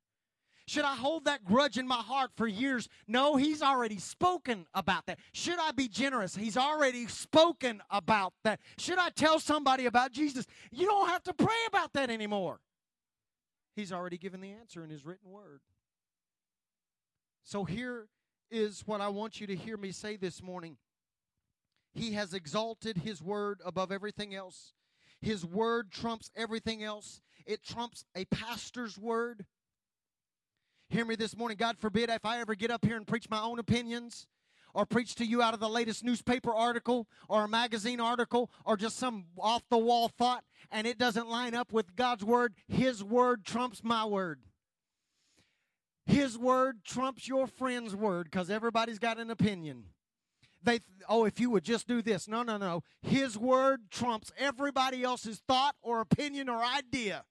Should 0.66 0.84
I 0.84 0.94
hold 0.94 1.24
that 1.24 1.44
grudge 1.44 1.76
in 1.76 1.88
my 1.88 1.96
heart 1.96 2.30
for 2.36 2.46
years? 2.46 2.88
No, 3.08 3.36
he's 3.36 3.62
already 3.62 3.98
spoken 3.98 4.66
about 4.74 5.06
that. 5.06 5.18
Should 5.32 5.58
I 5.58 5.72
be 5.72 5.88
generous? 5.88 6.36
He's 6.36 6.56
already 6.56 7.08
spoken 7.08 7.82
about 7.90 8.32
that. 8.44 8.60
Should 8.78 8.98
I 8.98 9.10
tell 9.10 9.40
somebody 9.40 9.86
about 9.86 10.12
Jesus? 10.12 10.46
You 10.70 10.86
don't 10.86 11.08
have 11.08 11.22
to 11.24 11.34
pray 11.34 11.56
about 11.66 11.92
that 11.94 12.10
anymore. 12.10 12.60
He's 13.74 13.92
already 13.92 14.18
given 14.18 14.40
the 14.40 14.52
answer 14.52 14.84
in 14.84 14.90
his 14.90 15.04
written 15.04 15.30
word. 15.30 15.60
So 17.44 17.64
here 17.64 18.06
is 18.50 18.82
what 18.86 19.00
I 19.00 19.08
want 19.08 19.40
you 19.40 19.46
to 19.48 19.56
hear 19.56 19.76
me 19.76 19.90
say 19.90 20.16
this 20.16 20.42
morning. 20.42 20.76
He 21.92 22.12
has 22.12 22.34
exalted 22.34 22.98
his 22.98 23.20
word 23.20 23.60
above 23.64 23.90
everything 23.90 24.34
else. 24.34 24.74
His 25.20 25.44
word 25.44 25.90
trumps 25.90 26.30
everything 26.36 26.82
else. 26.84 27.20
It 27.46 27.64
trumps 27.64 28.04
a 28.14 28.24
pastor's 28.26 28.98
word. 28.98 29.44
Hear 30.92 31.06
me 31.06 31.16
this 31.16 31.34
morning. 31.38 31.56
God 31.56 31.78
forbid 31.78 32.10
if 32.10 32.26
I 32.26 32.38
ever 32.40 32.54
get 32.54 32.70
up 32.70 32.84
here 32.84 32.98
and 32.98 33.06
preach 33.06 33.30
my 33.30 33.40
own 33.40 33.58
opinions 33.58 34.26
or 34.74 34.84
preach 34.84 35.14
to 35.14 35.24
you 35.24 35.40
out 35.40 35.54
of 35.54 35.60
the 35.60 35.68
latest 35.70 36.04
newspaper 36.04 36.52
article 36.52 37.08
or 37.30 37.44
a 37.44 37.48
magazine 37.48 37.98
article 37.98 38.50
or 38.66 38.76
just 38.76 38.98
some 38.98 39.24
off 39.38 39.62
the 39.70 39.78
wall 39.78 40.08
thought 40.08 40.44
and 40.70 40.86
it 40.86 40.98
doesn't 40.98 41.30
line 41.30 41.54
up 41.54 41.72
with 41.72 41.96
God's 41.96 42.22
word. 42.22 42.52
His 42.68 43.02
word 43.02 43.46
trumps 43.46 43.82
my 43.82 44.04
word. 44.04 44.40
His 46.04 46.36
word 46.36 46.84
trumps 46.84 47.26
your 47.26 47.46
friend's 47.46 47.96
word 47.96 48.24
because 48.24 48.50
everybody's 48.50 48.98
got 48.98 49.18
an 49.18 49.30
opinion. 49.30 49.84
They, 50.62 50.80
oh, 51.08 51.24
if 51.24 51.40
you 51.40 51.48
would 51.48 51.64
just 51.64 51.88
do 51.88 52.02
this. 52.02 52.28
No, 52.28 52.42
no, 52.42 52.58
no. 52.58 52.82
His 53.00 53.38
word 53.38 53.90
trumps 53.90 54.30
everybody 54.36 55.04
else's 55.04 55.40
thought 55.48 55.74
or 55.80 56.02
opinion 56.02 56.50
or 56.50 56.62
idea. 56.62 57.24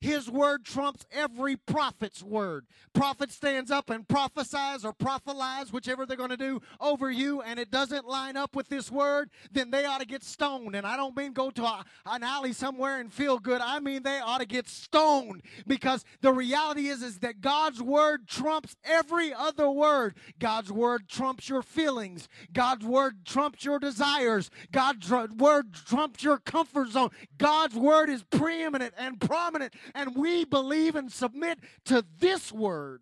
His 0.00 0.30
word 0.30 0.64
trumps 0.64 1.04
every 1.10 1.56
prophet's 1.56 2.22
word. 2.22 2.66
Prophet 2.92 3.32
stands 3.32 3.70
up 3.70 3.90
and 3.90 4.06
prophesies 4.06 4.84
or 4.84 4.92
prophelies, 4.92 5.72
whichever 5.72 6.06
they're 6.06 6.16
going 6.16 6.30
to 6.30 6.36
do, 6.36 6.60
over 6.80 7.10
you, 7.10 7.42
and 7.42 7.58
it 7.58 7.70
doesn't 7.70 8.06
line 8.06 8.36
up 8.36 8.54
with 8.54 8.68
this 8.68 8.92
word, 8.92 9.30
then 9.50 9.70
they 9.70 9.84
ought 9.84 10.00
to 10.00 10.06
get 10.06 10.22
stoned. 10.22 10.76
And 10.76 10.86
I 10.86 10.96
don't 10.96 11.16
mean 11.16 11.32
go 11.32 11.50
to 11.50 11.64
a, 11.64 11.84
an 12.06 12.22
alley 12.22 12.52
somewhere 12.52 13.00
and 13.00 13.12
feel 13.12 13.38
good. 13.38 13.60
I 13.60 13.80
mean 13.80 14.04
they 14.04 14.20
ought 14.20 14.38
to 14.38 14.46
get 14.46 14.68
stoned 14.68 15.42
because 15.66 16.04
the 16.20 16.32
reality 16.32 16.88
is, 16.88 17.02
is 17.02 17.18
that 17.18 17.40
God's 17.40 17.82
word 17.82 18.28
trumps 18.28 18.76
every 18.84 19.32
other 19.34 19.68
word. 19.68 20.14
God's 20.38 20.70
word 20.70 21.08
trumps 21.08 21.48
your 21.48 21.62
feelings. 21.62 22.28
God's 22.52 22.84
word 22.84 23.24
trumps 23.24 23.64
your 23.64 23.78
desires. 23.78 24.50
God's 24.70 25.10
word 25.10 25.74
trumps 25.74 26.22
your 26.22 26.38
comfort 26.38 26.90
zone. 26.90 27.10
God's 27.36 27.74
word 27.74 28.10
is 28.10 28.22
preeminent 28.22 28.94
and 28.96 29.20
prominent 29.20 29.74
and 29.94 30.14
we 30.16 30.44
believe 30.44 30.96
and 30.96 31.10
submit 31.12 31.58
to 31.86 32.04
this 32.18 32.52
word. 32.52 33.00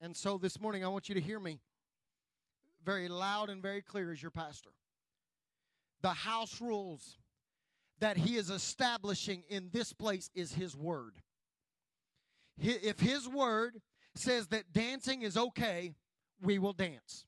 And 0.00 0.16
so 0.16 0.38
this 0.38 0.60
morning, 0.60 0.84
I 0.84 0.88
want 0.88 1.08
you 1.08 1.14
to 1.14 1.20
hear 1.20 1.40
me 1.40 1.60
very 2.84 3.08
loud 3.08 3.48
and 3.48 3.62
very 3.62 3.82
clear 3.82 4.12
as 4.12 4.20
your 4.20 4.30
pastor. 4.30 4.70
The 6.02 6.10
house 6.10 6.60
rules 6.60 7.18
that 8.00 8.16
he 8.16 8.36
is 8.36 8.50
establishing 8.50 9.44
in 9.48 9.70
this 9.72 9.92
place 9.92 10.30
is 10.34 10.52
his 10.52 10.76
word. 10.76 11.14
If 12.58 13.00
His 13.00 13.28
Word 13.28 13.80
says 14.14 14.48
that 14.48 14.72
dancing 14.72 15.22
is 15.22 15.36
okay, 15.36 15.94
we 16.40 16.58
will 16.58 16.72
dance. 16.72 17.26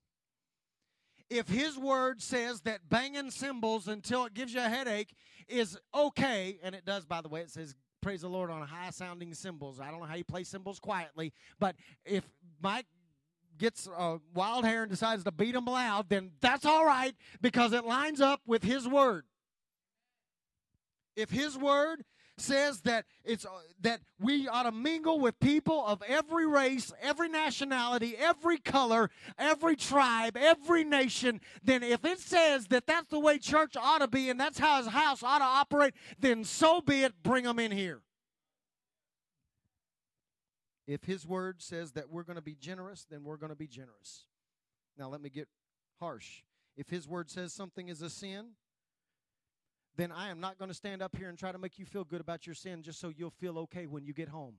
If 1.29 1.49
His 1.49 1.77
Word 1.77 2.23
says 2.23 2.61
that 2.63 2.89
banging 2.89 3.31
cymbals 3.31 3.89
until 3.89 4.27
it 4.27 4.35
gives 4.35 4.55
you 4.55 4.61
a 4.61 4.69
headache 4.69 5.15
is 5.49 5.79
okay, 5.95 6.59
and 6.63 6.75
it 6.75 6.85
does, 6.85 7.05
by 7.05 7.21
the 7.21 7.29
way, 7.29 7.41
it 7.41 7.51
says 7.51 7.75
praise 8.03 8.21
the 8.21 8.29
Lord 8.29 8.51
on 8.51 8.63
high 8.63 8.91
sounding 8.91 9.35
cymbals. 9.35 9.81
I 9.81 9.91
don't 9.91 10.01
know 10.01 10.07
how 10.07 10.15
you 10.15 10.25
play 10.25 10.45
cymbals 10.45 10.79
quietly, 10.79 11.33
but 11.59 11.75
if 12.05 12.25
Mike 12.63 12.87
gets 13.59 13.89
a 13.89 14.19
wild 14.35 14.65
hair 14.65 14.83
and 14.83 14.91
decides 14.91 15.25
to 15.25 15.33
beat 15.33 15.53
them 15.53 15.65
loud, 15.65 16.09
then 16.09 16.31
that's 16.41 16.65
all 16.65 16.85
right 16.85 17.15
because 17.41 17.73
it 17.73 17.85
lines 17.85 18.21
up 18.21 18.41
with 18.47 18.63
His 18.63 18.87
Word. 18.87 19.25
If 21.17 21.31
His 21.31 21.57
Word 21.57 22.05
says 22.39 22.81
that 22.83 23.07
it's 23.25 23.45
uh, 23.45 23.51
that 23.81 24.01
we 24.21 24.47
ought 24.49 24.65
to 24.65 24.73
mingle 24.73 25.21
with 25.21 25.39
people 25.41 25.85
of 25.87 26.03
every 26.07 26.47
race, 26.47 26.93
every 27.01 27.29
nationality, 27.29 28.15
every 28.19 28.59
color, 28.59 29.11
every 29.39 29.77
tribe, 29.77 30.37
every 30.37 30.85
nation, 30.85 31.41
then 31.63 31.83
if 31.83 32.05
it 32.05 32.19
says 32.19 32.67
that 32.69 32.87
that's 32.87 33.09
the 33.09 33.21
way 33.21 33.39
church 33.39 33.77
ought 33.77 33.99
to 33.99 34.09
be 34.09 34.29
and 34.31 34.39
that's 34.39 34.59
how 34.59 34.79
his 34.79 34.89
house 34.89 35.23
ought 35.23 35.39
to 35.39 35.45
operate, 35.45 35.95
then 36.19 36.45
so 36.45 36.81
be 36.81 37.03
it. 37.03 37.15
Bring 37.23 37.45
them 37.45 37.59
in 37.59 37.73
here. 37.73 38.03
If 40.87 41.05
his 41.05 41.27
word 41.27 41.63
says 41.63 41.93
that 41.93 42.11
we're 42.11 42.23
going 42.23 42.37
to 42.37 42.43
be 42.43 42.55
generous, 42.55 43.07
then 43.11 43.25
we're 43.25 43.39
going 43.39 43.51
to 43.51 43.57
be 43.57 43.67
generous. 43.67 44.25
Now 44.97 45.09
let 45.09 45.21
me 45.21 45.31
get 45.31 45.49
harsh. 45.99 46.43
If 46.77 46.91
his 46.91 47.09
word 47.09 47.31
says 47.31 47.53
something 47.53 47.89
is 47.89 48.03
a 48.03 48.11
sin, 48.11 48.51
then 49.97 50.13
I 50.13 50.31
am 50.31 50.41
not 50.41 50.59
going 50.59 50.69
to 50.69 50.75
stand 50.75 51.03
up 51.03 51.17
here 51.17 51.29
and 51.29 51.39
try 51.39 51.53
to 51.53 51.59
make 51.59 51.79
you 51.79 51.87
feel 51.87 52.05
good 52.05 52.21
about 52.21 52.47
your 52.47 52.55
sin 52.55 52.83
just 52.83 53.01
so 53.01 53.13
you'll 53.17 53.31
feel 53.31 53.59
okay 53.61 53.87
when 53.87 54.05
you 54.05 54.13
get 54.13 54.29
home. 54.29 54.55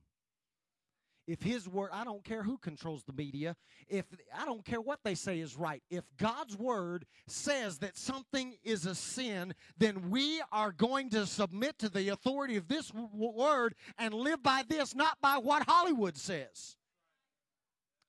If 1.28 1.42
his 1.42 1.68
word, 1.68 1.90
I 1.92 2.04
don't 2.04 2.24
care 2.24 2.42
who 2.42 2.56
controls 2.56 3.04
the 3.04 3.12
media, 3.12 3.54
if 3.86 4.06
I 4.34 4.46
don't 4.46 4.64
care 4.64 4.80
what 4.80 5.00
they 5.04 5.14
say 5.14 5.40
is 5.40 5.58
right. 5.58 5.82
If 5.90 6.04
God's 6.16 6.56
word 6.56 7.04
says 7.26 7.78
that 7.80 7.98
something 7.98 8.56
is 8.64 8.86
a 8.86 8.94
sin, 8.94 9.52
then 9.76 10.08
we 10.08 10.40
are 10.50 10.72
going 10.72 11.10
to 11.10 11.26
submit 11.26 11.78
to 11.80 11.90
the 11.90 12.08
authority 12.08 12.56
of 12.56 12.66
this 12.66 12.90
word 12.94 13.74
and 13.98 14.14
live 14.14 14.42
by 14.42 14.62
this, 14.66 14.94
not 14.94 15.20
by 15.20 15.36
what 15.36 15.68
Hollywood 15.68 16.16
says. 16.16 16.78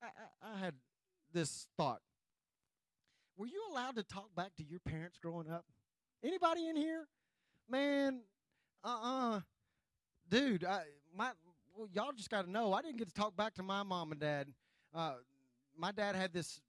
I, 0.02 0.06
I, 0.06 0.54
I 0.54 0.58
had 0.58 0.74
this 1.34 1.68
thought. 1.76 2.00
Were 3.36 3.46
you 3.46 3.62
allowed 3.70 3.96
to 3.96 4.02
talk 4.02 4.34
back 4.34 4.56
to 4.56 4.64
your 4.64 4.80
parents 4.80 5.18
growing 5.18 5.50
up? 5.50 5.66
Anybody 6.24 6.68
in 6.68 6.76
here? 6.76 7.06
Man, 7.70 8.20
uh-uh. 8.82 9.40
Dude, 10.28 10.64
I 10.64 10.82
my 11.16 11.30
well, 11.76 11.88
y'all 11.92 12.12
just 12.12 12.30
got 12.30 12.44
to 12.44 12.50
know 12.50 12.72
I 12.72 12.82
didn't 12.82 12.98
get 12.98 13.08
to 13.08 13.14
talk 13.14 13.36
back 13.36 13.54
to 13.54 13.62
my 13.62 13.82
mom 13.82 14.12
and 14.12 14.20
dad. 14.20 14.48
Uh, 14.94 15.14
my 15.76 15.92
dad 15.92 16.16
had 16.16 16.32
this 16.32 16.60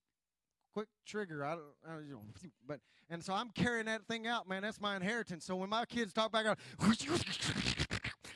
quick 0.73 0.87
trigger. 1.05 1.43
I 1.43 1.51
don't, 1.51 1.63
I 1.87 1.99
you 1.99 2.13
know, 2.13 2.21
but 2.67 2.79
and 3.09 3.23
so 3.23 3.33
I'm 3.33 3.49
carrying 3.49 3.87
that 3.87 4.05
thing 4.07 4.27
out, 4.27 4.47
man. 4.47 4.61
That's 4.61 4.79
my 4.79 4.95
inheritance. 4.95 5.45
So 5.45 5.55
when 5.55 5.69
my 5.69 5.85
kids 5.85 6.13
talk 6.13 6.31
back, 6.31 6.45
I 6.45 6.55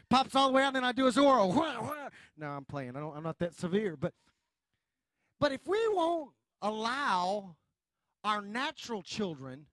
pops 0.09 0.35
all 0.35 0.47
the 0.47 0.53
way 0.53 0.63
out, 0.63 0.67
and 0.67 0.77
then 0.77 0.83
I 0.83 0.91
do 0.91 1.07
a 1.07 1.11
Zorro. 1.11 1.53
No, 2.37 2.47
I'm 2.47 2.65
playing. 2.65 2.97
I 2.97 2.99
don't. 2.99 3.15
I'm 3.15 3.23
not 3.23 3.39
that 3.39 3.53
severe, 3.53 3.95
but 3.95 4.13
but 5.39 5.53
if 5.53 5.65
we 5.67 5.79
won't 5.89 6.31
allow 6.61 7.55
our 8.25 8.41
natural 8.41 9.01
children 9.01 9.65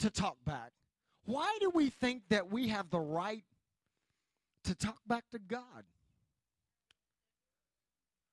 to 0.00 0.10
talk 0.10 0.36
back, 0.44 0.72
why 1.30 1.56
do 1.60 1.70
we 1.70 1.90
think 1.90 2.22
that 2.30 2.50
we 2.50 2.68
have 2.68 2.90
the 2.90 3.00
right 3.00 3.44
to 4.64 4.74
talk 4.74 4.98
back 5.06 5.24
to 5.30 5.38
God? 5.38 5.84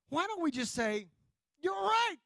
Why 0.09 0.25
don't 0.27 0.41
we 0.41 0.51
just 0.51 0.73
say, 0.73 1.07
You're 1.59 1.73
right? 1.73 2.17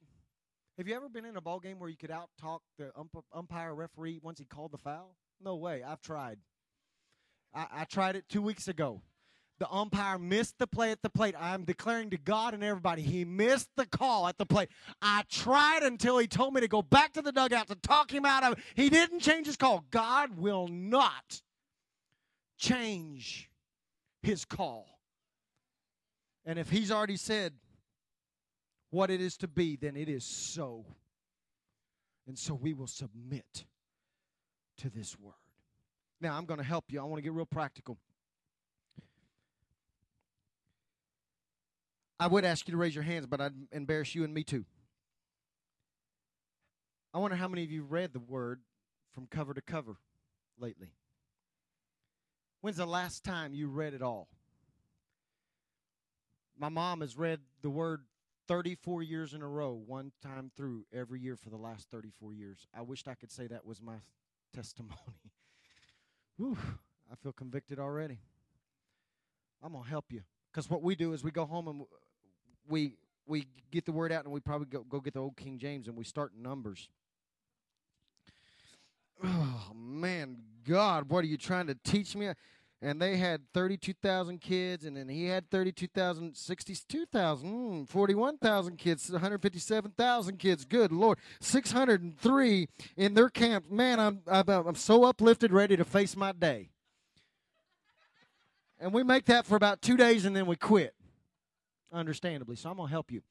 Have 0.77 0.87
you 0.87 0.95
ever 0.95 1.09
been 1.09 1.25
in 1.25 1.37
a 1.37 1.41
ball 1.41 1.59
game 1.59 1.79
where 1.79 1.89
you 1.89 1.97
could 1.97 2.11
out 2.11 2.29
talk 2.39 2.61
the 2.77 2.91
ump- 2.97 3.25
umpire 3.33 3.75
referee 3.75 4.19
once 4.21 4.39
he 4.39 4.45
called 4.45 4.71
the 4.71 4.77
foul? 4.77 5.15
No 5.43 5.55
way. 5.55 5.83
I've 5.83 6.01
tried. 6.01 6.39
I, 7.53 7.67
I 7.71 7.83
tried 7.85 8.15
it 8.15 8.25
two 8.29 8.41
weeks 8.41 8.67
ago. 8.67 9.01
The 9.61 9.71
umpire 9.71 10.17
missed 10.17 10.57
the 10.57 10.65
play 10.65 10.89
at 10.89 11.03
the 11.03 11.09
plate. 11.11 11.35
I'm 11.39 11.65
declaring 11.65 12.09
to 12.09 12.17
God 12.17 12.55
and 12.55 12.63
everybody, 12.63 13.03
he 13.03 13.23
missed 13.23 13.69
the 13.77 13.85
call 13.85 14.27
at 14.27 14.39
the 14.39 14.45
plate. 14.45 14.69
I 15.03 15.21
tried 15.29 15.83
until 15.83 16.17
he 16.17 16.25
told 16.25 16.55
me 16.55 16.61
to 16.61 16.67
go 16.67 16.81
back 16.81 17.13
to 17.13 17.21
the 17.21 17.31
dugout 17.31 17.67
to 17.67 17.75
talk 17.75 18.11
him 18.11 18.25
out 18.25 18.43
of 18.43 18.53
it. 18.53 18.63
He 18.73 18.89
didn't 18.89 19.19
change 19.19 19.45
his 19.45 19.57
call. 19.57 19.85
God 19.91 20.35
will 20.35 20.67
not 20.67 21.43
change 22.57 23.51
his 24.23 24.45
call. 24.45 24.87
And 26.43 26.57
if 26.57 26.71
he's 26.71 26.89
already 26.89 27.17
said 27.17 27.53
what 28.89 29.11
it 29.11 29.21
is 29.21 29.37
to 29.37 29.47
be, 29.47 29.75
then 29.75 29.95
it 29.95 30.09
is 30.09 30.23
so. 30.23 30.87
And 32.25 32.35
so 32.35 32.55
we 32.55 32.73
will 32.73 32.87
submit 32.87 33.65
to 34.77 34.89
this 34.89 35.19
word. 35.19 35.35
Now, 36.19 36.35
I'm 36.35 36.45
going 36.45 36.57
to 36.57 36.65
help 36.65 36.85
you. 36.91 36.99
I 36.99 37.03
want 37.03 37.19
to 37.19 37.21
get 37.21 37.31
real 37.31 37.45
practical. 37.45 37.99
I 42.21 42.27
would 42.27 42.45
ask 42.45 42.67
you 42.67 42.73
to 42.73 42.77
raise 42.77 42.93
your 42.93 43.03
hands, 43.03 43.25
but 43.25 43.41
I'd 43.41 43.55
embarrass 43.71 44.13
you 44.13 44.23
and 44.23 44.31
me 44.31 44.43
too. 44.43 44.63
I 47.15 47.17
wonder 47.17 47.35
how 47.35 47.47
many 47.47 47.63
of 47.63 47.71
you 47.71 47.81
read 47.81 48.13
the 48.13 48.19
word 48.19 48.61
from 49.11 49.25
cover 49.25 49.55
to 49.55 49.61
cover 49.61 49.95
lately. 50.59 50.93
When's 52.61 52.77
the 52.77 52.85
last 52.85 53.23
time 53.23 53.55
you 53.55 53.69
read 53.69 53.95
it 53.95 54.03
all? 54.03 54.27
My 56.55 56.69
mom 56.69 57.01
has 57.01 57.17
read 57.17 57.39
the 57.63 57.71
word 57.71 58.03
34 58.47 59.01
years 59.01 59.33
in 59.33 59.41
a 59.41 59.47
row, 59.47 59.73
one 59.73 60.11
time 60.21 60.51
through 60.55 60.85
every 60.93 61.19
year 61.19 61.35
for 61.35 61.49
the 61.49 61.57
last 61.57 61.89
34 61.89 62.33
years. 62.33 62.67
I 62.71 62.83
wished 62.83 63.07
I 63.07 63.15
could 63.15 63.31
say 63.31 63.47
that 63.47 63.65
was 63.65 63.81
my 63.81 63.95
testimony. 64.53 64.93
Whew, 66.37 66.55
I 67.11 67.15
feel 67.15 67.31
convicted 67.31 67.79
already. 67.79 68.19
I'm 69.63 69.71
going 69.71 69.85
to 69.85 69.89
help 69.89 70.11
you. 70.11 70.21
Because 70.51 70.69
what 70.69 70.83
we 70.83 70.95
do 70.95 71.13
is 71.13 71.23
we 71.23 71.31
go 71.31 71.45
home 71.45 71.67
and 71.67 71.81
we 72.71 72.95
we 73.27 73.45
get 73.71 73.85
the 73.85 73.91
word 73.91 74.11
out 74.11 74.23
and 74.25 74.33
we 74.33 74.39
probably 74.39 74.67
go, 74.67 74.83
go 74.83 74.99
get 74.99 75.13
the 75.13 75.19
old 75.19 75.37
King 75.37 75.59
James 75.59 75.87
and 75.87 75.95
we 75.95 76.03
start 76.03 76.31
in 76.35 76.41
Numbers. 76.41 76.89
Oh, 79.23 79.71
man, 79.75 80.37
God, 80.67 81.09
what 81.09 81.23
are 81.23 81.27
you 81.27 81.37
trying 81.37 81.67
to 81.67 81.75
teach 81.75 82.15
me? 82.15 82.31
And 82.83 82.99
they 82.99 83.17
had 83.17 83.41
32,000 83.53 84.41
kids, 84.41 84.85
and 84.85 84.97
then 84.97 85.07
he 85.07 85.25
had 85.27 85.51
32,000, 85.51 86.35
62,000, 86.35 87.47
mm, 87.47 87.87
41,000 87.87 88.77
kids, 88.77 89.11
157,000 89.11 90.37
kids. 90.37 90.65
Good 90.65 90.91
Lord. 90.91 91.19
603 91.41 92.67
in 92.97 93.13
their 93.13 93.29
camp. 93.29 93.69
Man, 93.69 93.99
I'm, 93.99 94.21
I'm, 94.25 94.49
I'm 94.49 94.75
so 94.75 95.03
uplifted, 95.03 95.51
ready 95.51 95.77
to 95.77 95.85
face 95.85 96.15
my 96.15 96.31
day. 96.31 96.71
And 98.79 98.91
we 98.91 99.03
make 99.03 99.25
that 99.25 99.45
for 99.45 99.55
about 99.55 99.83
two 99.83 99.95
days, 99.95 100.25
and 100.25 100.35
then 100.35 100.47
we 100.47 100.55
quit, 100.55 100.95
understandably. 101.91 102.55
So 102.55 102.69
I'm 102.69 102.77
going 102.77 102.87
to 102.87 102.91
help 102.91 103.11
you. 103.11 103.21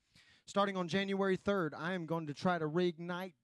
Starting 0.46 0.76
on 0.76 0.88
January 0.88 1.36
3rd, 1.36 1.70
I 1.78 1.92
am 1.92 2.06
going 2.06 2.26
to 2.26 2.34
try 2.34 2.58
to 2.58 2.66
reignite 2.66 3.34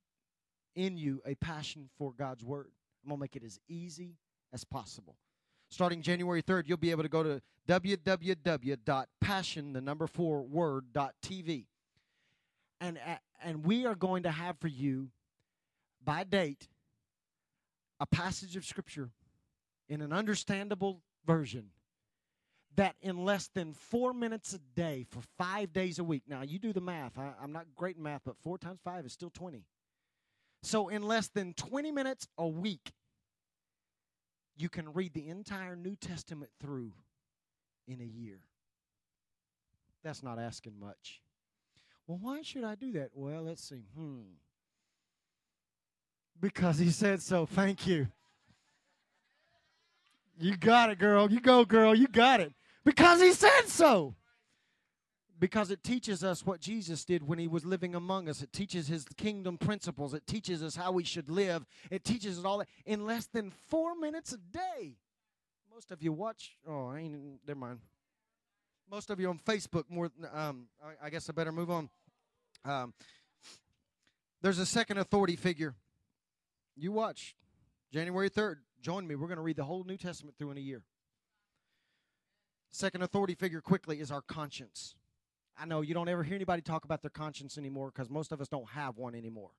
in 0.75 0.97
you 0.97 1.21
a 1.25 1.35
passion 1.37 1.89
for 1.99 2.13
God's 2.13 2.45
Word. 2.45 2.73
I'm 3.05 3.11
going 3.11 3.19
to 3.19 3.21
make 3.21 3.37
it 3.37 3.45
as 3.45 3.61
easy 3.69 4.17
as 4.53 4.65
possible. 4.65 5.17
Starting 5.71 6.03
January 6.03 6.43
3rd, 6.43 6.65
you'll 6.67 6.77
be 6.79 6.91
able 6.91 7.03
to 7.03 7.09
go 7.09 7.23
to 7.23 7.41
www.passion, 7.69 8.13
the 9.73 9.81
number 9.81 10.07
four 10.07 10.43
word.tv. 10.43 11.67
And, 12.81 12.99
uh, 12.99 13.17
and 13.43 13.65
we 13.65 13.87
are 13.87 13.95
going 13.95 14.25
to 14.25 14.31
have 14.31 14.59
for 14.59 14.69
you, 14.69 15.09
by 16.05 16.25
date, 16.25 16.69
a 17.99 18.07
passage 18.07 18.57
of 18.57 18.65
Scripture 18.65 19.11
in 19.89 20.01
an 20.03 20.13
understandable 20.13 21.03
version 21.27 21.71
that 22.77 22.95
in 23.01 23.25
less 23.25 23.49
than 23.49 23.73
four 23.73 24.13
minutes 24.13 24.53
a 24.53 24.59
day 24.75 25.07
for 25.11 25.21
five 25.39 25.73
days 25.73 25.99
a 25.99 26.05
week. 26.05 26.23
Now, 26.29 26.43
you 26.43 26.59
do 26.59 26.73
the 26.73 26.81
math. 26.81 27.19
I, 27.19 27.33
am 27.43 27.53
not 27.53 27.67
great 27.75 27.97
in 27.97 28.03
math, 28.03 28.23
but 28.25 28.37
four 28.43 28.59
times 28.59 28.81
five 28.85 29.05
is 29.05 29.13
still 29.13 29.31
20. 29.31 29.65
So, 30.63 30.89
in 30.89 31.03
less 31.03 31.29
than 31.29 31.55
20 31.55 31.91
minutes 31.91 32.29
a 32.39 32.47
week, 32.47 32.93
you 34.57 34.69
can 34.69 34.93
read 34.93 35.15
the 35.15 35.29
entire 35.29 35.77
New 35.77 35.97
Testament 35.97 36.51
through 36.61 36.93
in 37.87 38.01
a 38.01 38.05
year. 38.05 38.41
That's 40.03 40.23
not 40.23 40.39
asking 40.39 40.79
much. 40.79 41.21
Well, 42.07 42.19
why 42.21 42.43
should 42.43 42.65
I 42.65 42.75
do 42.75 42.93
that? 42.93 43.11
Well, 43.15 43.43
let's 43.43 43.63
see. 43.63 43.85
Hmm. 43.97 44.21
Because 46.41 46.79
he 46.79 46.91
said 46.91 47.23
so. 47.23 47.47
Thank 47.47 47.87
you. 47.87 48.09
You 50.39 50.57
got 50.57 50.91
it, 50.91 50.99
girl. 50.99 51.31
You 51.31 51.41
go, 51.41 51.65
girl. 51.65 51.95
You 51.95 52.09
got 52.09 52.41
it. 52.41 52.53
Because 52.87 53.21
he 53.21 53.33
said 53.33 53.67
so. 53.67 54.15
Because 55.39 55.71
it 55.73 55.83
teaches 55.83 56.23
us 56.23 56.47
what 56.47 56.61
Jesus 56.61 57.05
did 57.05 57.27
when 57.27 57.39
he 57.39 57.49
was 57.49 57.67
living 57.67 57.97
among 57.97 58.29
us. 58.29 58.43
It 58.43 58.53
teaches 58.53 58.87
his 58.87 59.05
kingdom 59.17 59.59
principles. 59.59 60.15
It 60.15 60.27
teaches 60.27 60.63
us 60.63 60.77
how 60.77 60.93
we 60.93 61.03
should 61.03 61.29
live. 61.29 61.67
It 61.91 62.05
teaches 62.05 62.39
us 62.39 62.45
all 62.45 62.59
that 62.59 62.69
in 62.87 63.05
less 63.05 63.27
than 63.27 63.53
four 63.67 63.97
minutes 63.97 64.33
a 64.33 64.39
day. 64.39 64.95
Most 65.75 65.91
of 65.91 66.01
you 66.01 66.13
watch. 66.13 66.57
Oh, 66.67 66.87
I 66.87 67.01
ain't. 67.01 67.41
Never 67.47 67.59
mind. 67.59 67.81
Most 68.89 69.11
of 69.11 69.19
you 69.19 69.29
on 69.29 69.41
Facebook, 69.41 69.85
more. 69.91 70.11
Um, 70.33 70.69
I, 70.83 71.07
I 71.07 71.11
guess 71.11 71.29
I 71.29 71.33
better 71.33 71.53
move 71.53 71.71
on. 71.71 71.91
Um, 72.65 72.95
there's 74.43 74.61
a 74.61 74.65
second 74.65 74.99
authority 74.99 75.35
figure. 75.35 75.75
You 76.77 76.93
watch 76.93 77.35
January 77.93 78.31
3rd. 78.31 78.59
Join 78.81 79.09
me. 79.09 79.17
We're 79.17 79.27
going 79.27 79.39
to 79.39 79.43
read 79.43 79.57
the 79.57 79.65
whole 79.65 79.83
New 79.83 79.97
Testament 79.97 80.37
through 80.39 80.53
in 80.53 80.57
a 80.57 80.61
year. 80.61 80.83
Second 82.77 83.01
authority 83.01 83.35
figure 83.35 83.63
quickly 83.63 84.01
is 84.01 84.11
our 84.11 84.21
conscience. 84.21 84.97
I 85.59 85.65
know 85.65 85.81
you 85.81 85.95
don't 85.95 86.11
ever 86.11 86.23
hear 86.23 86.35
anybody 86.35 86.61
talk 86.61 86.85
about 86.85 87.01
their 87.01 87.09
conscience 87.09 87.57
anymore 87.57 87.91
because 87.91 88.11
most 88.11 88.33
of 88.33 88.41
us 88.43 88.49
don't 88.49 88.69
have 88.69 88.99
one 88.99 89.15
anymore. 89.15 89.53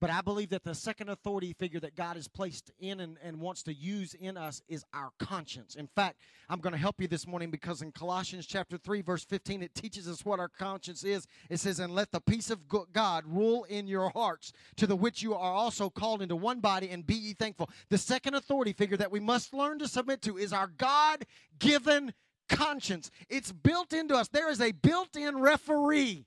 But 0.00 0.08
I 0.08 0.22
believe 0.22 0.48
that 0.48 0.64
the 0.64 0.74
second 0.74 1.10
authority 1.10 1.52
figure 1.52 1.80
that 1.80 1.94
God 1.94 2.16
has 2.16 2.26
placed 2.26 2.70
in 2.80 3.00
and, 3.00 3.18
and 3.22 3.38
wants 3.38 3.62
to 3.64 3.74
use 3.74 4.14
in 4.14 4.38
us 4.38 4.62
is 4.66 4.82
our 4.94 5.10
conscience. 5.18 5.74
In 5.74 5.88
fact, 5.88 6.22
I'm 6.48 6.60
going 6.60 6.72
to 6.72 6.78
help 6.78 7.02
you 7.02 7.06
this 7.06 7.26
morning 7.26 7.50
because 7.50 7.82
in 7.82 7.92
Colossians 7.92 8.46
chapter 8.46 8.78
3, 8.78 9.02
verse 9.02 9.24
15, 9.24 9.62
it 9.62 9.74
teaches 9.74 10.08
us 10.08 10.24
what 10.24 10.40
our 10.40 10.48
conscience 10.48 11.04
is. 11.04 11.26
It 11.50 11.60
says, 11.60 11.80
And 11.80 11.94
let 11.94 12.12
the 12.12 12.20
peace 12.20 12.48
of 12.48 12.60
God 12.94 13.24
rule 13.26 13.64
in 13.64 13.86
your 13.86 14.08
hearts, 14.08 14.54
to 14.76 14.86
the 14.86 14.96
which 14.96 15.22
you 15.22 15.34
are 15.34 15.52
also 15.52 15.90
called 15.90 16.22
into 16.22 16.36
one 16.36 16.60
body, 16.60 16.88
and 16.88 17.06
be 17.06 17.14
ye 17.14 17.34
thankful. 17.34 17.68
The 17.90 17.98
second 17.98 18.36
authority 18.36 18.72
figure 18.72 18.96
that 18.96 19.12
we 19.12 19.20
must 19.20 19.52
learn 19.52 19.78
to 19.80 19.88
submit 19.88 20.22
to 20.22 20.38
is 20.38 20.54
our 20.54 20.68
God 20.68 21.26
given 21.58 22.14
conscience. 22.48 23.10
It's 23.28 23.52
built 23.52 23.92
into 23.92 24.14
us. 24.14 24.28
There 24.28 24.50
is 24.50 24.60
a 24.60 24.72
built 24.72 25.16
in 25.16 25.38
referee 25.38 26.26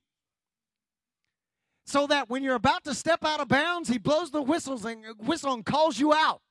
so 1.86 2.08
that 2.08 2.30
when 2.30 2.44
you're 2.44 2.56
about 2.56 2.84
to 2.86 2.94
step 2.94 3.26
out 3.26 3.40
of 3.40 3.48
bounds, 3.48 3.90
he 3.90 3.98
blows 3.98 4.32
the 4.32 4.42
whistles 4.42 4.86
and 4.86 5.06
uh, 5.06 5.14
whistle 5.20 5.54
and 5.54 5.66
calls 5.66 6.00
you 6.00 6.14
out. 6.14 6.42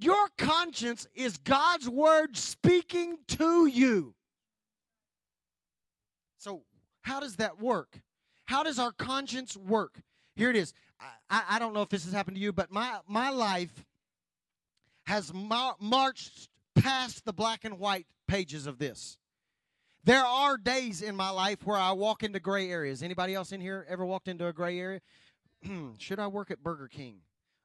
Your 0.00 0.28
conscience 0.36 1.06
is 1.14 1.36
God's 1.38 1.88
word 1.88 2.36
speaking 2.36 3.16
to 3.28 3.66
you. 3.66 4.14
So, 6.38 6.62
how 7.02 7.20
does 7.20 7.36
that 7.36 7.60
work? 7.60 8.00
How 8.44 8.62
does 8.62 8.78
our 8.78 8.92
conscience 8.92 9.56
work? 9.56 10.00
Here 10.36 10.50
it 10.50 10.56
is. 10.56 10.74
I, 11.30 11.42
I 11.50 11.58
don't 11.58 11.72
know 11.72 11.82
if 11.82 11.88
this 11.88 12.04
has 12.04 12.12
happened 12.12 12.36
to 12.36 12.42
you, 12.42 12.52
but 12.52 12.70
my, 12.70 12.98
my 13.08 13.30
life 13.30 13.84
has 15.06 15.32
mar- 15.32 15.76
marched 15.80 16.48
past 16.74 17.24
the 17.24 17.32
black 17.32 17.64
and 17.64 17.78
white 17.78 18.06
pages 18.26 18.66
of 18.66 18.78
this. 18.78 19.18
There 20.04 20.24
are 20.24 20.58
days 20.58 21.00
in 21.00 21.16
my 21.16 21.30
life 21.30 21.64
where 21.64 21.78
I 21.78 21.92
walk 21.92 22.22
into 22.22 22.38
gray 22.38 22.70
areas. 22.70 23.02
Anybody 23.02 23.34
else 23.34 23.52
in 23.52 23.60
here 23.60 23.86
ever 23.88 24.04
walked 24.04 24.28
into 24.28 24.46
a 24.46 24.52
gray 24.52 24.78
area? 24.78 25.00
Should 25.98 26.18
I 26.18 26.26
work 26.26 26.50
at 26.50 26.62
Burger 26.62 26.88
King? 26.88 27.20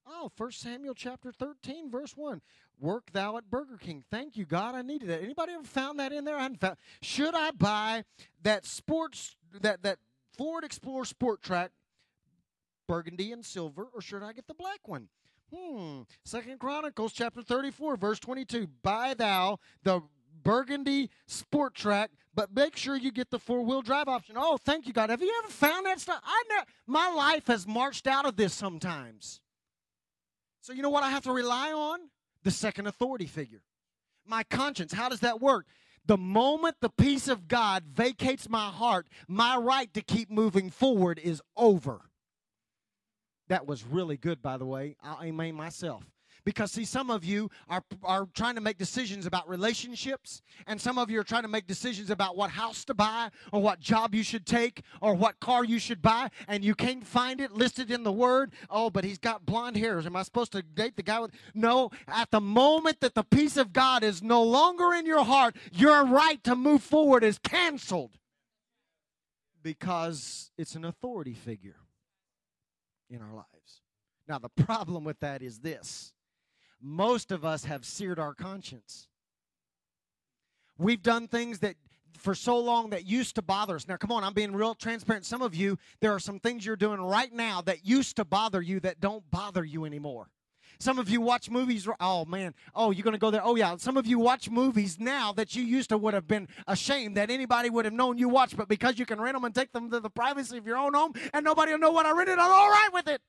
Oh, 0.07 0.31
1 0.37 0.51
Samuel 0.51 0.95
chapter 0.95 1.31
13, 1.31 1.91
verse 1.91 2.15
1. 2.15 2.41
Work 2.79 3.11
thou 3.11 3.37
at 3.37 3.49
Burger 3.49 3.77
King. 3.77 4.03
Thank 4.09 4.37
you, 4.37 4.45
God. 4.45 4.73
I 4.73 4.81
needed 4.81 5.09
that. 5.09 5.21
Anybody 5.21 5.53
ever 5.53 5.63
found 5.63 5.99
that 5.99 6.13
in 6.13 6.23
there? 6.23 6.37
I 6.37 6.43
hadn't 6.43 6.61
found. 6.61 6.77
Should 7.01 7.35
I 7.35 7.51
buy 7.51 8.05
that 8.41 8.65
sports 8.65 9.35
that 9.61 9.83
that 9.83 9.99
Ford 10.37 10.63
Explorer 10.63 11.05
Sport 11.05 11.41
Trac, 11.41 11.69
burgundy 12.87 13.31
and 13.33 13.45
silver, 13.45 13.87
or 13.93 14.01
should 14.01 14.23
I 14.23 14.31
get 14.31 14.47
the 14.47 14.53
black 14.53 14.87
one? 14.87 15.09
Hmm. 15.53 16.01
Second 16.25 16.59
Chronicles 16.59 17.13
chapter 17.13 17.41
34, 17.41 17.97
verse 17.97 18.19
22. 18.19 18.67
Buy 18.83 19.13
thou 19.13 19.59
the 19.83 20.01
burgundy 20.43 21.09
Sport 21.27 21.75
Trac, 21.75 22.09
but 22.33 22.53
make 22.53 22.77
sure 22.77 22.95
you 22.95 23.11
get 23.11 23.29
the 23.29 23.39
four 23.39 23.61
wheel 23.61 23.81
drive 23.81 24.07
option. 24.07 24.35
Oh, 24.37 24.57
thank 24.57 24.87
you, 24.87 24.93
God. 24.93 25.09
Have 25.09 25.21
you 25.21 25.33
ever 25.43 25.51
found 25.51 25.85
that 25.85 25.99
stuff? 25.99 26.21
I 26.23 26.43
know 26.49 26.63
my 26.87 27.09
life 27.09 27.47
has 27.47 27.67
marched 27.67 28.07
out 28.07 28.25
of 28.25 28.35
this 28.35 28.53
sometimes. 28.53 29.41
So 30.61 30.73
you 30.73 30.81
know 30.81 30.89
what 30.89 31.03
I 31.03 31.09
have 31.09 31.23
to 31.23 31.31
rely 31.31 31.71
on? 31.71 31.99
The 32.43 32.51
second 32.51 32.87
authority 32.87 33.25
figure. 33.25 33.63
My 34.25 34.43
conscience. 34.43 34.93
How 34.93 35.09
does 35.09 35.21
that 35.21 35.41
work? 35.41 35.65
The 36.05 36.17
moment 36.17 36.77
the 36.79 36.89
peace 36.89 37.27
of 37.27 37.47
God 37.47 37.83
vacates 37.85 38.49
my 38.49 38.69
heart, 38.69 39.07
my 39.27 39.57
right 39.57 39.93
to 39.93 40.01
keep 40.01 40.29
moving 40.31 40.69
forward 40.69 41.19
is 41.19 41.41
over. 41.55 42.08
That 43.49 43.67
was 43.67 43.83
really 43.83 44.17
good, 44.17 44.41
by 44.41 44.57
the 44.57 44.65
way. 44.65 44.95
I'll 45.03 45.31
myself. 45.51 46.03
Because, 46.45 46.71
see, 46.71 46.85
some 46.85 47.09
of 47.09 47.25
you 47.25 47.49
are, 47.67 47.83
are 48.03 48.27
trying 48.33 48.55
to 48.55 48.61
make 48.61 48.77
decisions 48.77 49.25
about 49.25 49.49
relationships, 49.49 50.41
and 50.67 50.79
some 50.79 50.97
of 50.97 51.11
you 51.11 51.19
are 51.19 51.23
trying 51.23 51.41
to 51.41 51.49
make 51.49 51.67
decisions 51.67 52.09
about 52.09 52.37
what 52.37 52.49
house 52.49 52.85
to 52.85 52.93
buy, 52.93 53.29
or 53.51 53.61
what 53.61 53.79
job 53.79 54.15
you 54.15 54.23
should 54.23 54.45
take, 54.45 54.83
or 55.01 55.13
what 55.13 55.39
car 55.39 55.65
you 55.65 55.79
should 55.79 56.01
buy, 56.01 56.29
and 56.47 56.63
you 56.63 56.75
can't 56.75 57.05
find 57.05 57.41
it 57.41 57.51
listed 57.51 57.91
in 57.91 58.03
the 58.03 58.11
Word. 58.11 58.53
Oh, 58.69 58.89
but 58.89 59.03
he's 59.03 59.17
got 59.17 59.45
blonde 59.45 59.75
hairs. 59.75 60.05
Am 60.05 60.15
I 60.15 60.23
supposed 60.23 60.53
to 60.53 60.61
date 60.61 60.95
the 60.95 61.03
guy 61.03 61.19
with. 61.19 61.31
No, 61.53 61.91
at 62.07 62.31
the 62.31 62.41
moment 62.41 63.01
that 63.01 63.15
the 63.15 63.23
peace 63.23 63.57
of 63.57 63.73
God 63.73 64.03
is 64.03 64.23
no 64.23 64.41
longer 64.41 64.93
in 64.93 65.05
your 65.05 65.25
heart, 65.25 65.55
your 65.73 66.05
right 66.05 66.41
to 66.45 66.55
move 66.55 66.81
forward 66.81 67.23
is 67.23 67.37
canceled 67.37 68.17
because 69.61 70.51
it's 70.57 70.75
an 70.75 70.85
authority 70.85 71.33
figure 71.33 71.75
in 73.09 73.21
our 73.21 73.33
lives. 73.33 73.81
Now, 74.27 74.39
the 74.39 74.49
problem 74.49 75.03
with 75.03 75.19
that 75.21 75.41
is 75.41 75.59
this 75.59 76.13
most 76.81 77.31
of 77.31 77.43
us 77.43 77.65
have 77.65 77.83
seared 77.83 78.19
our 78.19 78.33
conscience. 78.33 79.07
We've 80.77 81.03
done 81.03 81.27
things 81.27 81.59
that 81.59 81.75
for 82.17 82.33
so 82.35 82.57
long 82.57 82.89
that 82.91 83.05
used 83.05 83.35
to 83.35 83.41
bother 83.41 83.75
us. 83.75 83.87
Now, 83.87 83.97
come 83.97 84.11
on, 84.11 84.23
I'm 84.23 84.33
being 84.33 84.53
real 84.53 84.75
transparent. 84.75 85.25
Some 85.25 85.41
of 85.41 85.55
you, 85.55 85.77
there 85.99 86.13
are 86.13 86.19
some 86.19 86.39
things 86.39 86.65
you're 86.65 86.75
doing 86.75 87.01
right 87.01 87.31
now 87.33 87.61
that 87.61 87.85
used 87.85 88.15
to 88.17 88.25
bother 88.25 88.61
you 88.61 88.79
that 88.81 88.99
don't 88.99 89.29
bother 89.29 89.63
you 89.63 89.85
anymore. 89.85 90.29
Some 90.81 90.97
of 90.97 91.09
you 91.09 91.19
watch 91.19 91.49
movies. 91.49 91.87
Oh 91.99 92.23
man. 92.23 92.53
Oh, 92.73 92.91
you're 92.91 93.03
going 93.03 93.13
to 93.13 93.19
go 93.19 93.31
there. 93.31 93.43
Oh 93.43 93.55
yeah. 93.55 93.75
Some 93.77 93.97
of 93.97 94.07
you 94.07 94.17
watch 94.17 94.49
movies 94.49 94.97
now 94.97 95.33
that 95.33 95.53
you 95.55 95.63
used 95.63 95.89
to 95.89 95.97
would 95.97 96.13
have 96.13 96.27
been 96.27 96.47
ashamed 96.67 97.17
that 97.17 97.29
anybody 97.29 97.69
would 97.69 97.83
have 97.85 97.93
known 97.93 98.17
you 98.17 98.29
watched, 98.29 98.55
but 98.55 98.69
because 98.69 98.97
you 98.97 99.05
can 99.05 99.19
rent 99.19 99.35
them 99.35 99.43
and 99.43 99.53
take 99.53 99.73
them 99.73 99.91
to 99.91 99.99
the 99.99 100.09
privacy 100.09 100.57
of 100.57 100.65
your 100.65 100.77
own 100.77 100.93
home, 100.93 101.13
and 101.33 101.43
nobody 101.43 101.73
will 101.73 101.79
know 101.79 101.91
what 101.91 102.05
I 102.05 102.11
rented, 102.11 102.39
I'm 102.39 102.51
all 102.51 102.69
right 102.69 102.89
with 102.93 103.07
it. 103.09 103.21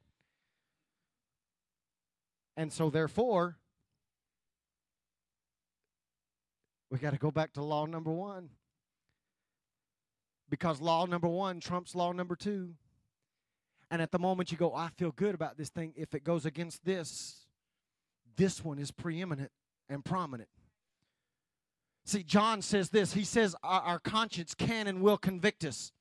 And 2.57 2.73
so, 2.73 2.91
therefore, 2.91 3.57
we 6.91 6.99
got 6.99 7.13
to 7.13 7.19
go 7.19 7.31
back 7.31 7.55
to 7.55 7.63
law 7.63 7.87
number 7.87 8.13
one. 8.13 8.51
Because 10.49 10.81
law 10.81 11.07
number 11.07 11.29
one 11.29 11.61
trumps 11.61 11.95
law 11.95 12.13
number 12.13 12.37
two. 12.37 12.75
And 13.91 14.03
at 14.03 14.13
the 14.13 14.19
moment 14.19 14.53
you 14.53 14.59
go, 14.59 14.75
I 14.75 14.91
feel 14.97 15.11
good 15.11 15.35
about 15.35 15.57
this 15.57 15.69
thing, 15.69 15.95
if 15.97 16.15
it 16.15 16.23
goes 16.23 16.45
against 16.45 16.85
this, 16.85 17.39
this 18.40 18.64
one 18.64 18.79
is 18.79 18.90
preeminent 18.90 19.50
and 19.90 20.03
prominent. 20.03 20.48
See, 22.07 22.22
John 22.22 22.62
says 22.62 22.88
this. 22.88 23.12
He 23.12 23.22
says 23.22 23.55
our, 23.62 23.98
conscience 23.98 24.55
can 24.55 24.87
and 24.87 25.03
will 25.03 25.18
convict 25.18 25.62
us. 25.62 25.92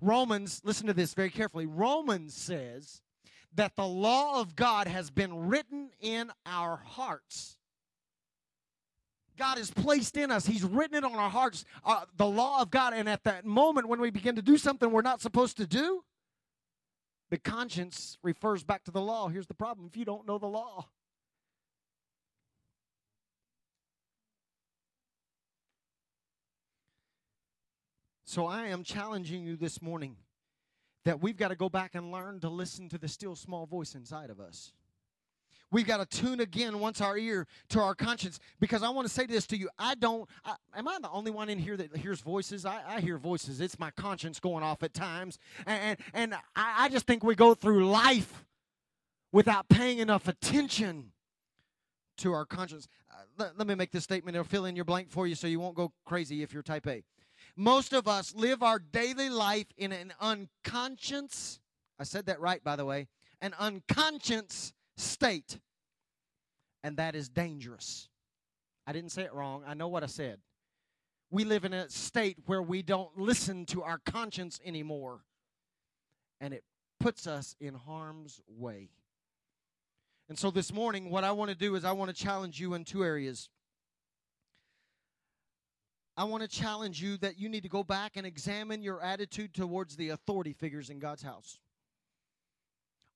Romans, 0.00 0.62
listen 0.64 0.86
to 0.86 0.94
this 0.94 1.12
very 1.12 1.28
carefully. 1.28 1.66
Romans 1.66 2.34
says 2.34 3.02
that 3.56 3.74
the 3.74 3.86
law 3.86 4.40
of 4.40 4.54
God 4.54 4.86
has 4.86 5.10
been 5.10 5.48
written 5.48 5.90
in 6.00 6.30
our 6.46 6.76
hearts. 6.76 7.56
God 9.36 9.58
has 9.58 9.72
placed 9.72 10.16
in 10.16 10.30
us. 10.30 10.46
He's 10.46 10.62
written 10.62 10.98
it 10.98 11.04
on 11.04 11.14
our 11.16 11.30
hearts, 11.30 11.64
uh, 11.84 12.04
the 12.16 12.26
law 12.26 12.62
of 12.62 12.70
God. 12.70 12.92
And 12.94 13.08
at 13.08 13.24
that 13.24 13.44
moment 13.44 13.88
when 13.88 14.00
we 14.00 14.10
begin 14.10 14.36
to 14.36 14.42
do 14.42 14.56
something 14.56 14.92
we're 14.92 15.02
not 15.02 15.20
supposed 15.20 15.56
to 15.56 15.66
do, 15.66 16.04
the 17.30 17.38
conscience 17.38 18.18
refers 18.22 18.62
back 18.62 18.84
to 18.84 18.92
the 18.92 19.02
law. 19.02 19.26
Here's 19.26 19.48
the 19.48 19.54
problem 19.54 19.88
if 19.88 19.96
you 19.96 20.04
don't 20.04 20.28
know 20.28 20.38
the 20.38 20.46
law. 20.46 20.86
So 28.28 28.44
I 28.44 28.66
am 28.66 28.84
challenging 28.84 29.42
you 29.46 29.56
this 29.56 29.80
morning 29.80 30.14
that 31.06 31.22
we've 31.22 31.38
got 31.38 31.48
to 31.48 31.56
go 31.56 31.70
back 31.70 31.94
and 31.94 32.12
learn 32.12 32.40
to 32.40 32.50
listen 32.50 32.90
to 32.90 32.98
the 32.98 33.08
still 33.08 33.34
small 33.34 33.64
voice 33.64 33.94
inside 33.94 34.28
of 34.28 34.38
us. 34.38 34.74
We've 35.70 35.86
got 35.86 35.96
to 36.10 36.18
tune 36.18 36.40
again 36.40 36.78
once 36.78 37.00
our 37.00 37.16
ear 37.16 37.46
to 37.70 37.80
our 37.80 37.94
conscience 37.94 38.38
because 38.60 38.82
I 38.82 38.90
want 38.90 39.08
to 39.08 39.14
say 39.14 39.24
this 39.24 39.46
to 39.46 39.56
you. 39.56 39.70
I 39.78 39.94
don't, 39.94 40.28
I, 40.44 40.56
am 40.76 40.86
I 40.88 40.98
the 41.00 41.08
only 41.08 41.30
one 41.30 41.48
in 41.48 41.58
here 41.58 41.74
that 41.78 41.96
hears 41.96 42.20
voices? 42.20 42.66
I, 42.66 42.82
I 42.86 43.00
hear 43.00 43.16
voices. 43.16 43.62
It's 43.62 43.78
my 43.78 43.90
conscience 43.92 44.38
going 44.40 44.62
off 44.62 44.82
at 44.82 44.92
times. 44.92 45.38
And, 45.64 45.80
and, 45.80 45.98
and 46.12 46.34
I, 46.54 46.84
I 46.84 46.88
just 46.90 47.06
think 47.06 47.24
we 47.24 47.34
go 47.34 47.54
through 47.54 47.88
life 47.88 48.44
without 49.32 49.70
paying 49.70 50.00
enough 50.00 50.28
attention 50.28 51.12
to 52.18 52.34
our 52.34 52.44
conscience. 52.44 52.88
Uh, 53.10 53.22
let, 53.38 53.56
let 53.56 53.66
me 53.66 53.74
make 53.74 53.90
this 53.90 54.04
statement. 54.04 54.36
It'll 54.36 54.44
fill 54.44 54.66
in 54.66 54.76
your 54.76 54.84
blank 54.84 55.10
for 55.10 55.26
you 55.26 55.34
so 55.34 55.46
you 55.46 55.60
won't 55.60 55.76
go 55.76 55.92
crazy 56.04 56.42
if 56.42 56.52
you're 56.52 56.62
type 56.62 56.86
A. 56.86 57.02
Most 57.60 57.92
of 57.92 58.06
us 58.06 58.36
live 58.36 58.62
our 58.62 58.78
daily 58.78 59.28
life 59.28 59.66
in 59.76 59.90
an 59.90 60.12
unconscious, 60.20 61.58
I 61.98 62.04
said 62.04 62.26
that 62.26 62.38
right, 62.38 62.62
by 62.62 62.76
the 62.76 62.84
way, 62.84 63.08
an 63.40 63.52
unconscious 63.58 64.72
state. 64.96 65.58
And 66.84 66.98
that 66.98 67.16
is 67.16 67.28
dangerous. 67.28 68.08
I 68.86 68.92
didn't 68.92 69.10
say 69.10 69.22
it 69.22 69.34
wrong. 69.34 69.64
I 69.66 69.74
know 69.74 69.88
what 69.88 70.04
I 70.04 70.06
said. 70.06 70.38
We 71.32 71.42
live 71.42 71.64
in 71.64 71.72
a 71.72 71.90
state 71.90 72.38
where 72.46 72.62
we 72.62 72.80
don't 72.80 73.18
listen 73.18 73.66
to 73.66 73.82
our 73.82 73.98
conscience 74.06 74.60
anymore. 74.64 75.24
And 76.40 76.54
it 76.54 76.62
puts 77.00 77.26
us 77.26 77.56
in 77.60 77.74
harm's 77.74 78.40
way. 78.46 78.90
And 80.28 80.38
so 80.38 80.52
this 80.52 80.72
morning, 80.72 81.10
what 81.10 81.24
I 81.24 81.32
want 81.32 81.50
to 81.50 81.56
do 81.56 81.74
is 81.74 81.84
I 81.84 81.90
want 81.90 82.14
to 82.14 82.24
challenge 82.24 82.60
you 82.60 82.74
in 82.74 82.84
two 82.84 83.02
areas. 83.02 83.48
I 86.18 86.24
want 86.24 86.42
to 86.42 86.48
challenge 86.48 87.00
you 87.00 87.16
that 87.18 87.38
you 87.38 87.48
need 87.48 87.62
to 87.62 87.68
go 87.68 87.84
back 87.84 88.16
and 88.16 88.26
examine 88.26 88.82
your 88.82 89.00
attitude 89.00 89.54
towards 89.54 89.94
the 89.94 90.08
authority 90.08 90.52
figures 90.52 90.90
in 90.90 90.98
God's 90.98 91.22
house. 91.22 91.60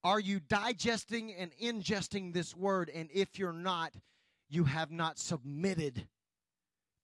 Are 0.05 0.21
you 0.21 0.39
digesting 0.39 1.35
and 1.35 1.51
ingesting 1.61 2.33
this 2.33 2.55
word? 2.55 2.93
And 2.95 3.09
if 3.13 3.41
you're 3.41 3.53
not, 3.53 3.93
you 4.49 4.65
have 4.65 4.93
not 4.93 5.19
submitted 5.19 6.07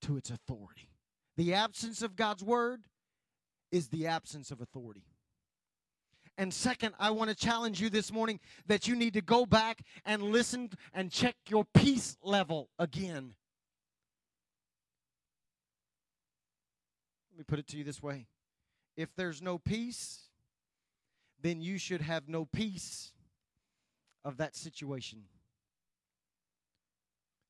to 0.03 0.17
its 0.17 0.31
authority. 0.31 0.89
The 1.37 1.55
absence 1.55 2.01
of 2.01 2.15
God's 2.15 2.45
word 2.45 2.85
is 3.73 3.89
the 3.89 4.07
absence 4.07 4.53
of 4.53 4.61
authority. 4.61 5.03
And 6.37 6.55
second, 6.55 6.95
I 7.01 7.11
want 7.11 7.31
to 7.31 7.37
challenge 7.37 7.81
you 7.81 7.91
this 7.91 8.13
morning 8.13 8.39
that 8.69 8.87
you 8.87 8.95
need 8.95 9.15
to 9.15 9.21
go 9.21 9.47
back 9.47 9.83
and 10.05 10.23
listen 10.23 10.71
and 10.95 11.11
check 11.11 11.35
your 11.49 11.65
peace 11.75 12.17
level 12.23 12.69
again. 12.79 13.35
Let 17.39 17.43
me 17.43 17.51
put 17.53 17.61
it 17.61 17.69
to 17.69 17.77
you 17.77 17.85
this 17.85 18.03
way 18.03 18.27
if 18.97 19.15
there's 19.15 19.41
no 19.41 19.59
peace, 19.59 20.23
then 21.41 21.61
you 21.61 21.79
should 21.79 22.01
have 22.01 22.29
no 22.29 22.45
peace 22.45 23.13
of 24.25 24.39
that 24.39 24.57
situation. 24.57 25.21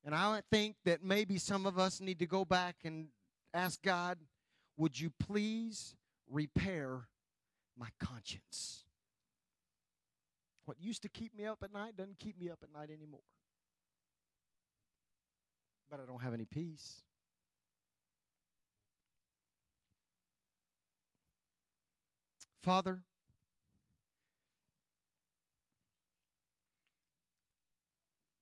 And 0.05 0.13
I 0.13 0.43
think 0.51 0.75
that 0.85 1.03
maybe 1.03 1.39
some 1.39 1.65
of 1.65 1.79
us 1.79 2.01
need 2.01 2.19
to 2.19 2.27
go 2.27 2.45
back 2.45 2.75
and 2.85 3.07
ask 3.51 3.81
God, 3.81 4.19
would 4.77 4.99
you 4.99 5.09
please 5.09 5.95
repair 6.29 7.07
my 7.75 7.87
conscience? 7.99 8.83
What 10.65 10.79
used 10.79 11.01
to 11.01 11.09
keep 11.09 11.35
me 11.35 11.47
up 11.47 11.63
at 11.63 11.73
night 11.73 11.97
doesn't 11.97 12.19
keep 12.19 12.39
me 12.39 12.51
up 12.51 12.59
at 12.61 12.71
night 12.71 12.91
anymore. 12.95 13.25
But 15.89 15.99
I 15.99 16.05
don't 16.05 16.21
have 16.21 16.35
any 16.35 16.45
peace. 16.45 17.01
Father, 22.69 22.99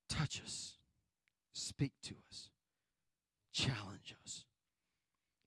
touch 0.10 0.42
us, 0.44 0.74
speak 1.54 1.94
to 2.04 2.16
us, 2.30 2.50
challenge 3.54 4.14
us. 4.26 4.44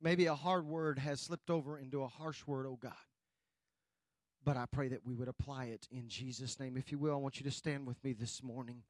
Maybe 0.00 0.24
a 0.24 0.34
hard 0.34 0.64
word 0.64 0.98
has 0.98 1.20
slipped 1.20 1.50
over 1.50 1.78
into 1.78 2.02
a 2.02 2.08
harsh 2.08 2.46
word, 2.46 2.64
oh 2.66 2.78
God. 2.80 2.94
But 4.46 4.56
I 4.56 4.64
pray 4.64 4.88
that 4.88 5.04
we 5.04 5.14
would 5.14 5.28
apply 5.28 5.66
it 5.66 5.86
in 5.90 6.08
Jesus' 6.08 6.58
name. 6.58 6.78
If 6.78 6.90
you 6.90 6.96
will, 6.96 7.12
I 7.12 7.18
want 7.18 7.38
you 7.38 7.44
to 7.44 7.50
stand 7.50 7.86
with 7.86 8.02
me 8.02 8.14
this 8.14 8.42
morning. 8.42 8.82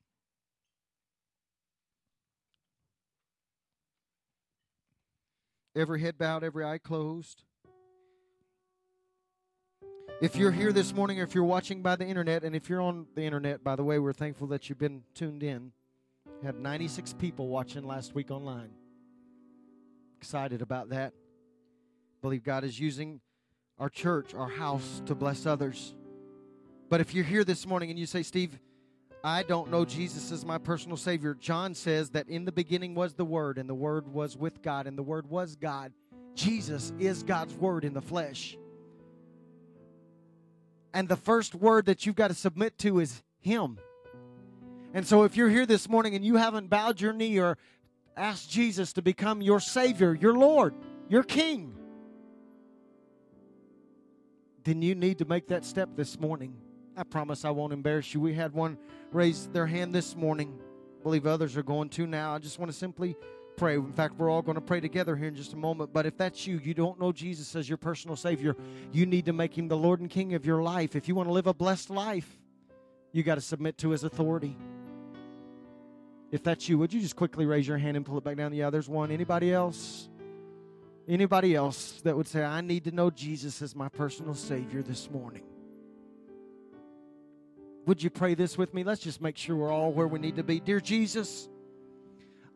Every 5.74 6.00
head 6.00 6.16
bowed, 6.16 6.44
every 6.44 6.64
eye 6.64 6.78
closed. 6.78 7.42
If 10.20 10.36
you're 10.36 10.50
here 10.50 10.70
this 10.70 10.92
morning 10.92 11.18
or 11.18 11.22
if 11.22 11.34
you're 11.34 11.44
watching 11.44 11.80
by 11.80 11.96
the 11.96 12.04
internet, 12.04 12.44
and 12.44 12.54
if 12.54 12.68
you're 12.68 12.82
on 12.82 13.06
the 13.14 13.22
internet, 13.22 13.64
by 13.64 13.74
the 13.74 13.82
way, 13.82 13.98
we're 13.98 14.12
thankful 14.12 14.48
that 14.48 14.68
you've 14.68 14.78
been 14.78 15.02
tuned 15.14 15.42
in. 15.42 15.72
Had 16.42 16.60
96 16.60 17.14
people 17.14 17.48
watching 17.48 17.86
last 17.86 18.14
week 18.14 18.30
online. 18.30 18.68
Excited 20.18 20.60
about 20.60 20.90
that. 20.90 21.14
Believe 22.20 22.44
God 22.44 22.64
is 22.64 22.78
using 22.78 23.22
our 23.78 23.88
church, 23.88 24.34
our 24.34 24.50
house 24.50 25.00
to 25.06 25.14
bless 25.14 25.46
others. 25.46 25.94
But 26.90 27.00
if 27.00 27.14
you're 27.14 27.24
here 27.24 27.42
this 27.42 27.66
morning 27.66 27.88
and 27.88 27.98
you 27.98 28.04
say, 28.04 28.22
Steve, 28.22 28.58
I 29.24 29.42
don't 29.42 29.70
know 29.70 29.86
Jesus 29.86 30.30
as 30.32 30.44
my 30.44 30.58
personal 30.58 30.98
Savior, 30.98 31.32
John 31.32 31.74
says 31.74 32.10
that 32.10 32.28
in 32.28 32.44
the 32.44 32.52
beginning 32.52 32.94
was 32.94 33.14
the 33.14 33.24
Word, 33.24 33.56
and 33.56 33.66
the 33.66 33.74
Word 33.74 34.06
was 34.06 34.36
with 34.36 34.60
God, 34.60 34.86
and 34.86 34.98
the 34.98 35.02
Word 35.02 35.30
was 35.30 35.56
God. 35.56 35.92
Jesus 36.34 36.92
is 36.98 37.22
God's 37.22 37.54
Word 37.54 37.86
in 37.86 37.94
the 37.94 38.02
flesh. 38.02 38.58
And 40.92 41.08
the 41.08 41.16
first 41.16 41.54
word 41.54 41.86
that 41.86 42.04
you've 42.04 42.16
got 42.16 42.28
to 42.28 42.34
submit 42.34 42.78
to 42.78 43.00
is 43.00 43.22
Him. 43.40 43.78
And 44.92 45.06
so 45.06 45.22
if 45.22 45.36
you're 45.36 45.48
here 45.48 45.66
this 45.66 45.88
morning 45.88 46.14
and 46.14 46.24
you 46.24 46.36
haven't 46.36 46.68
bowed 46.68 47.00
your 47.00 47.12
knee 47.12 47.38
or 47.38 47.58
asked 48.16 48.50
Jesus 48.50 48.92
to 48.94 49.02
become 49.02 49.40
your 49.40 49.60
Savior, 49.60 50.14
your 50.14 50.34
Lord, 50.34 50.74
your 51.08 51.22
King, 51.22 51.74
then 54.64 54.82
you 54.82 54.94
need 54.94 55.18
to 55.18 55.24
make 55.24 55.48
that 55.48 55.64
step 55.64 55.90
this 55.96 56.18
morning. 56.18 56.54
I 56.96 57.04
promise 57.04 57.44
I 57.44 57.50
won't 57.50 57.72
embarrass 57.72 58.12
you. 58.12 58.20
We 58.20 58.34
had 58.34 58.52
one 58.52 58.76
raise 59.12 59.46
their 59.48 59.66
hand 59.66 59.94
this 59.94 60.16
morning. 60.16 60.58
I 61.00 61.02
believe 61.02 61.26
others 61.26 61.56
are 61.56 61.62
going 61.62 61.88
to 61.90 62.06
now. 62.06 62.34
I 62.34 62.38
just 62.38 62.58
want 62.58 62.70
to 62.70 62.76
simply 62.76 63.16
pray. 63.60 63.74
In 63.74 63.92
fact, 63.92 64.14
we're 64.16 64.30
all 64.30 64.40
going 64.40 64.54
to 64.54 64.62
pray 64.62 64.80
together 64.80 65.14
here 65.14 65.28
in 65.28 65.36
just 65.36 65.52
a 65.52 65.56
moment. 65.56 65.92
But 65.92 66.06
if 66.06 66.16
that's 66.16 66.46
you, 66.46 66.58
you 66.64 66.72
don't 66.72 66.98
know 66.98 67.12
Jesus 67.12 67.54
as 67.54 67.68
your 67.68 67.76
personal 67.76 68.16
Savior, 68.16 68.56
you 68.90 69.04
need 69.04 69.26
to 69.26 69.34
make 69.34 69.56
Him 69.56 69.68
the 69.68 69.76
Lord 69.76 70.00
and 70.00 70.08
King 70.08 70.32
of 70.32 70.46
your 70.46 70.62
life. 70.62 70.96
If 70.96 71.08
you 71.08 71.14
want 71.14 71.28
to 71.28 71.32
live 71.34 71.46
a 71.46 71.52
blessed 71.52 71.90
life, 71.90 72.26
you 73.12 73.22
got 73.22 73.34
to 73.34 73.42
submit 73.42 73.76
to 73.78 73.90
His 73.90 74.02
authority. 74.02 74.56
If 76.32 76.42
that's 76.42 76.70
you, 76.70 76.78
would 76.78 76.90
you 76.94 77.00
just 77.00 77.16
quickly 77.16 77.44
raise 77.44 77.68
your 77.68 77.76
hand 77.76 77.98
and 77.98 78.06
pull 78.06 78.16
it 78.16 78.24
back 78.24 78.38
down? 78.38 78.54
Yeah, 78.54 78.70
there's 78.70 78.88
one. 78.88 79.10
Anybody 79.10 79.52
else? 79.52 80.08
Anybody 81.06 81.54
else 81.54 82.00
that 82.04 82.16
would 82.16 82.28
say, 82.28 82.42
I 82.42 82.62
need 82.62 82.84
to 82.84 82.92
know 82.92 83.10
Jesus 83.10 83.60
as 83.60 83.76
my 83.76 83.90
personal 83.90 84.34
Savior 84.34 84.80
this 84.80 85.10
morning? 85.10 85.42
Would 87.84 88.02
you 88.02 88.08
pray 88.08 88.34
this 88.34 88.56
with 88.56 88.72
me? 88.72 88.84
Let's 88.84 89.02
just 89.02 89.20
make 89.20 89.36
sure 89.36 89.54
we're 89.54 89.70
all 89.70 89.92
where 89.92 90.08
we 90.08 90.18
need 90.18 90.36
to 90.36 90.42
be. 90.42 90.60
Dear 90.60 90.80
Jesus, 90.80 91.50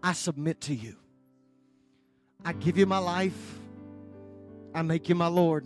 I 0.04 0.12
submit 0.12 0.60
to 0.62 0.74
you. 0.74 0.96
I 2.44 2.52
give 2.52 2.76
you 2.76 2.84
my 2.84 2.98
life. 2.98 3.58
I 4.74 4.82
make 4.82 5.08
you 5.08 5.14
my 5.14 5.28
Lord. 5.28 5.64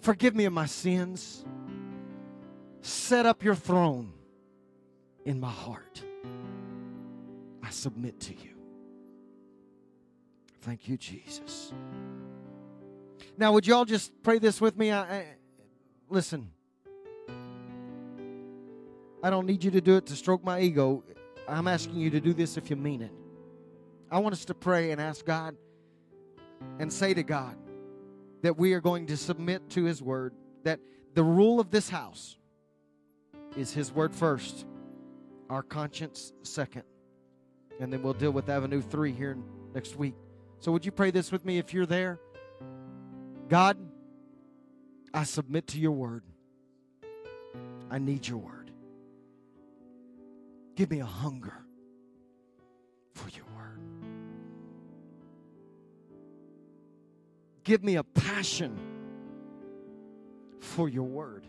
Forgive 0.00 0.34
me 0.34 0.44
of 0.44 0.52
my 0.52 0.66
sins. 0.66 1.42
Set 2.82 3.24
up 3.24 3.42
your 3.42 3.54
throne 3.54 4.12
in 5.24 5.40
my 5.40 5.50
heart. 5.50 6.02
I 7.62 7.70
submit 7.70 8.20
to 8.20 8.34
you. 8.34 8.50
Thank 10.60 10.86
you, 10.86 10.98
Jesus. 10.98 11.72
Now, 13.38 13.52
would 13.52 13.66
y'all 13.66 13.86
just 13.86 14.12
pray 14.22 14.38
this 14.38 14.60
with 14.60 14.76
me? 14.76 14.90
I, 14.90 15.00
I, 15.00 15.24
listen, 16.10 16.50
I 19.22 19.30
don't 19.30 19.46
need 19.46 19.64
you 19.64 19.70
to 19.70 19.80
do 19.80 19.96
it 19.96 20.04
to 20.06 20.16
stroke 20.16 20.44
my 20.44 20.60
ego. 20.60 21.02
I'm 21.48 21.68
asking 21.68 21.96
you 21.96 22.10
to 22.10 22.20
do 22.20 22.32
this 22.32 22.56
if 22.56 22.70
you 22.70 22.76
mean 22.76 23.02
it. 23.02 23.12
I 24.10 24.18
want 24.18 24.32
us 24.32 24.44
to 24.46 24.54
pray 24.54 24.90
and 24.92 25.00
ask 25.00 25.24
God 25.24 25.56
and 26.78 26.92
say 26.92 27.14
to 27.14 27.22
God 27.22 27.56
that 28.42 28.56
we 28.56 28.72
are 28.74 28.80
going 28.80 29.06
to 29.06 29.16
submit 29.16 29.68
to 29.70 29.84
His 29.84 30.02
Word, 30.02 30.34
that 30.64 30.80
the 31.14 31.22
rule 31.22 31.60
of 31.60 31.70
this 31.70 31.88
house 31.88 32.36
is 33.56 33.72
His 33.72 33.92
Word 33.92 34.14
first, 34.14 34.66
our 35.50 35.62
conscience 35.62 36.32
second, 36.42 36.82
and 37.80 37.92
then 37.92 38.02
we'll 38.02 38.14
deal 38.14 38.30
with 38.30 38.48
Avenue 38.48 38.80
3 38.80 39.12
here 39.12 39.36
next 39.74 39.96
week. 39.96 40.14
So, 40.58 40.72
would 40.72 40.84
you 40.86 40.92
pray 40.92 41.10
this 41.10 41.30
with 41.30 41.44
me 41.44 41.58
if 41.58 41.74
you're 41.74 41.86
there? 41.86 42.18
God, 43.48 43.76
I 45.12 45.24
submit 45.24 45.66
to 45.68 45.78
your 45.78 45.92
Word. 45.92 46.22
I 47.90 47.98
need 47.98 48.26
your 48.26 48.38
Word. 48.38 48.55
Give 50.76 50.90
me 50.90 51.00
a 51.00 51.06
hunger 51.06 51.54
for 53.14 53.30
your 53.30 53.46
word. 53.56 53.80
Give 57.64 57.82
me 57.82 57.96
a 57.96 58.04
passion 58.04 58.78
for 60.60 60.88
your 60.90 61.04
word. 61.04 61.46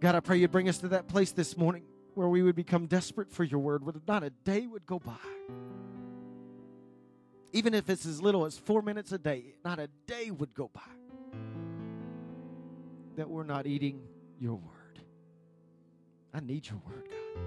God, 0.00 0.14
I 0.14 0.20
pray 0.20 0.38
you'd 0.38 0.50
bring 0.50 0.70
us 0.70 0.78
to 0.78 0.88
that 0.88 1.06
place 1.06 1.32
this 1.32 1.56
morning 1.56 1.82
where 2.14 2.28
we 2.28 2.42
would 2.42 2.56
become 2.56 2.86
desperate 2.86 3.30
for 3.30 3.44
your 3.44 3.60
word, 3.60 3.84
where 3.84 3.94
not 4.08 4.22
a 4.22 4.30
day 4.30 4.66
would 4.66 4.86
go 4.86 4.98
by 4.98 5.16
even 7.56 7.72
if 7.72 7.88
it's 7.88 8.04
as 8.04 8.20
little 8.20 8.44
as 8.44 8.58
four 8.58 8.82
minutes 8.82 9.12
a 9.12 9.18
day, 9.18 9.54
not 9.64 9.78
a 9.78 9.88
day 10.06 10.30
would 10.30 10.52
go 10.52 10.70
by 10.74 10.82
that 13.16 13.30
we're 13.30 13.44
not 13.44 13.66
eating 13.66 14.02
your 14.38 14.56
word. 14.56 15.00
I 16.34 16.40
need 16.40 16.68
your 16.68 16.78
word, 16.86 17.08
God. 17.08 17.44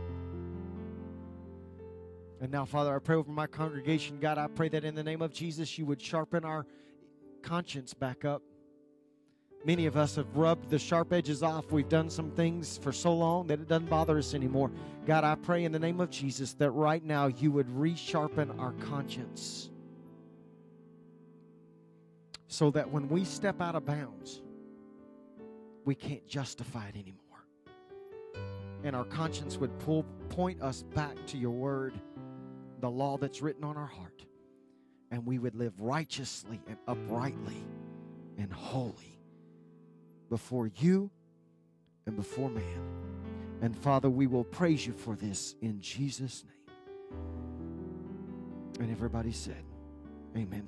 And 2.42 2.52
now, 2.52 2.66
Father, 2.66 2.96
I 2.96 2.98
pray 2.98 3.18
over 3.18 3.30
my 3.30 3.46
congregation. 3.46 4.18
God, 4.20 4.40
I 4.40 4.48
pray 4.48 4.68
that 4.70 4.84
in 4.84 4.96
the 4.96 5.04
name 5.04 5.22
of 5.22 5.32
Jesus, 5.32 5.78
you 5.78 5.86
would 5.86 6.02
sharpen 6.02 6.44
our 6.44 6.66
conscience 7.44 7.94
back 7.94 8.26
up. 8.26 8.42
Many 9.64 9.86
of 9.86 9.96
us 9.96 10.16
have 10.16 10.36
rubbed 10.36 10.72
the 10.72 10.80
sharp 10.80 11.14
edges 11.14 11.44
off. 11.44 11.72
We've 11.72 11.88
done 11.88 12.10
some 12.10 12.32
things 12.32 12.80
for 12.82 12.92
so 12.92 13.14
long 13.14 13.46
that 13.48 13.60
it 13.60 13.68
doesn't 13.68 13.92
bother 13.92 14.18
us 14.18 14.34
anymore. 14.34 14.72
God, 15.06 15.24
I 15.24 15.36
pray 15.36 15.66
in 15.66 15.72
the 15.72 15.78
name 15.78 16.00
of 16.00 16.10
Jesus 16.10 16.54
that 16.56 16.72
right 16.72 17.04
now 17.04 17.28
you 17.28 17.52
would 17.52 17.68
resharpen 17.68 18.58
our 18.58 18.72
conscience 18.74 19.70
so 22.50 22.72
that 22.72 22.90
when 22.92 23.08
we 23.08 23.24
step 23.24 23.62
out 23.62 23.76
of 23.76 23.86
bounds, 23.86 24.42
we 25.86 25.94
can't 25.96 26.28
justify 26.28 26.88
it 26.88 26.96
anymore. 26.96 27.46
And 28.84 28.96
our 28.96 29.06
conscience 29.06 29.58
would 29.58 29.78
pull, 29.80 30.04
point 30.30 30.62
us 30.62 30.82
back 30.82 31.16
to 31.28 31.38
your 31.38 31.52
word, 31.52 31.94
the 32.82 32.90
law 32.90 33.18
that's 33.18 33.42
written 33.42 33.64
on 33.64 33.78
our 33.78 33.86
heart. 33.86 34.26
And 35.12 35.26
we 35.26 35.38
would 35.38 35.56
live 35.56 35.80
righteously 35.80 36.60
and 36.68 36.78
uprightly 36.88 37.64
and 38.38 38.52
holy 38.52 39.20
before 40.30 40.72
you 40.78 41.12
and 42.08 42.16
before 42.16 42.50
man. 42.50 42.82
And 43.62 43.78
Father, 43.78 44.10
we 44.10 44.26
will 44.26 44.44
praise 44.44 44.88
you 44.88 44.94
for 44.94 45.16
this 45.16 45.56
in 45.62 45.82
Jesus' 45.82 46.44
name. 46.46 46.54
And 48.80 48.92
everybody 48.92 49.34
said, 49.34 49.64
Amen. 50.36 50.68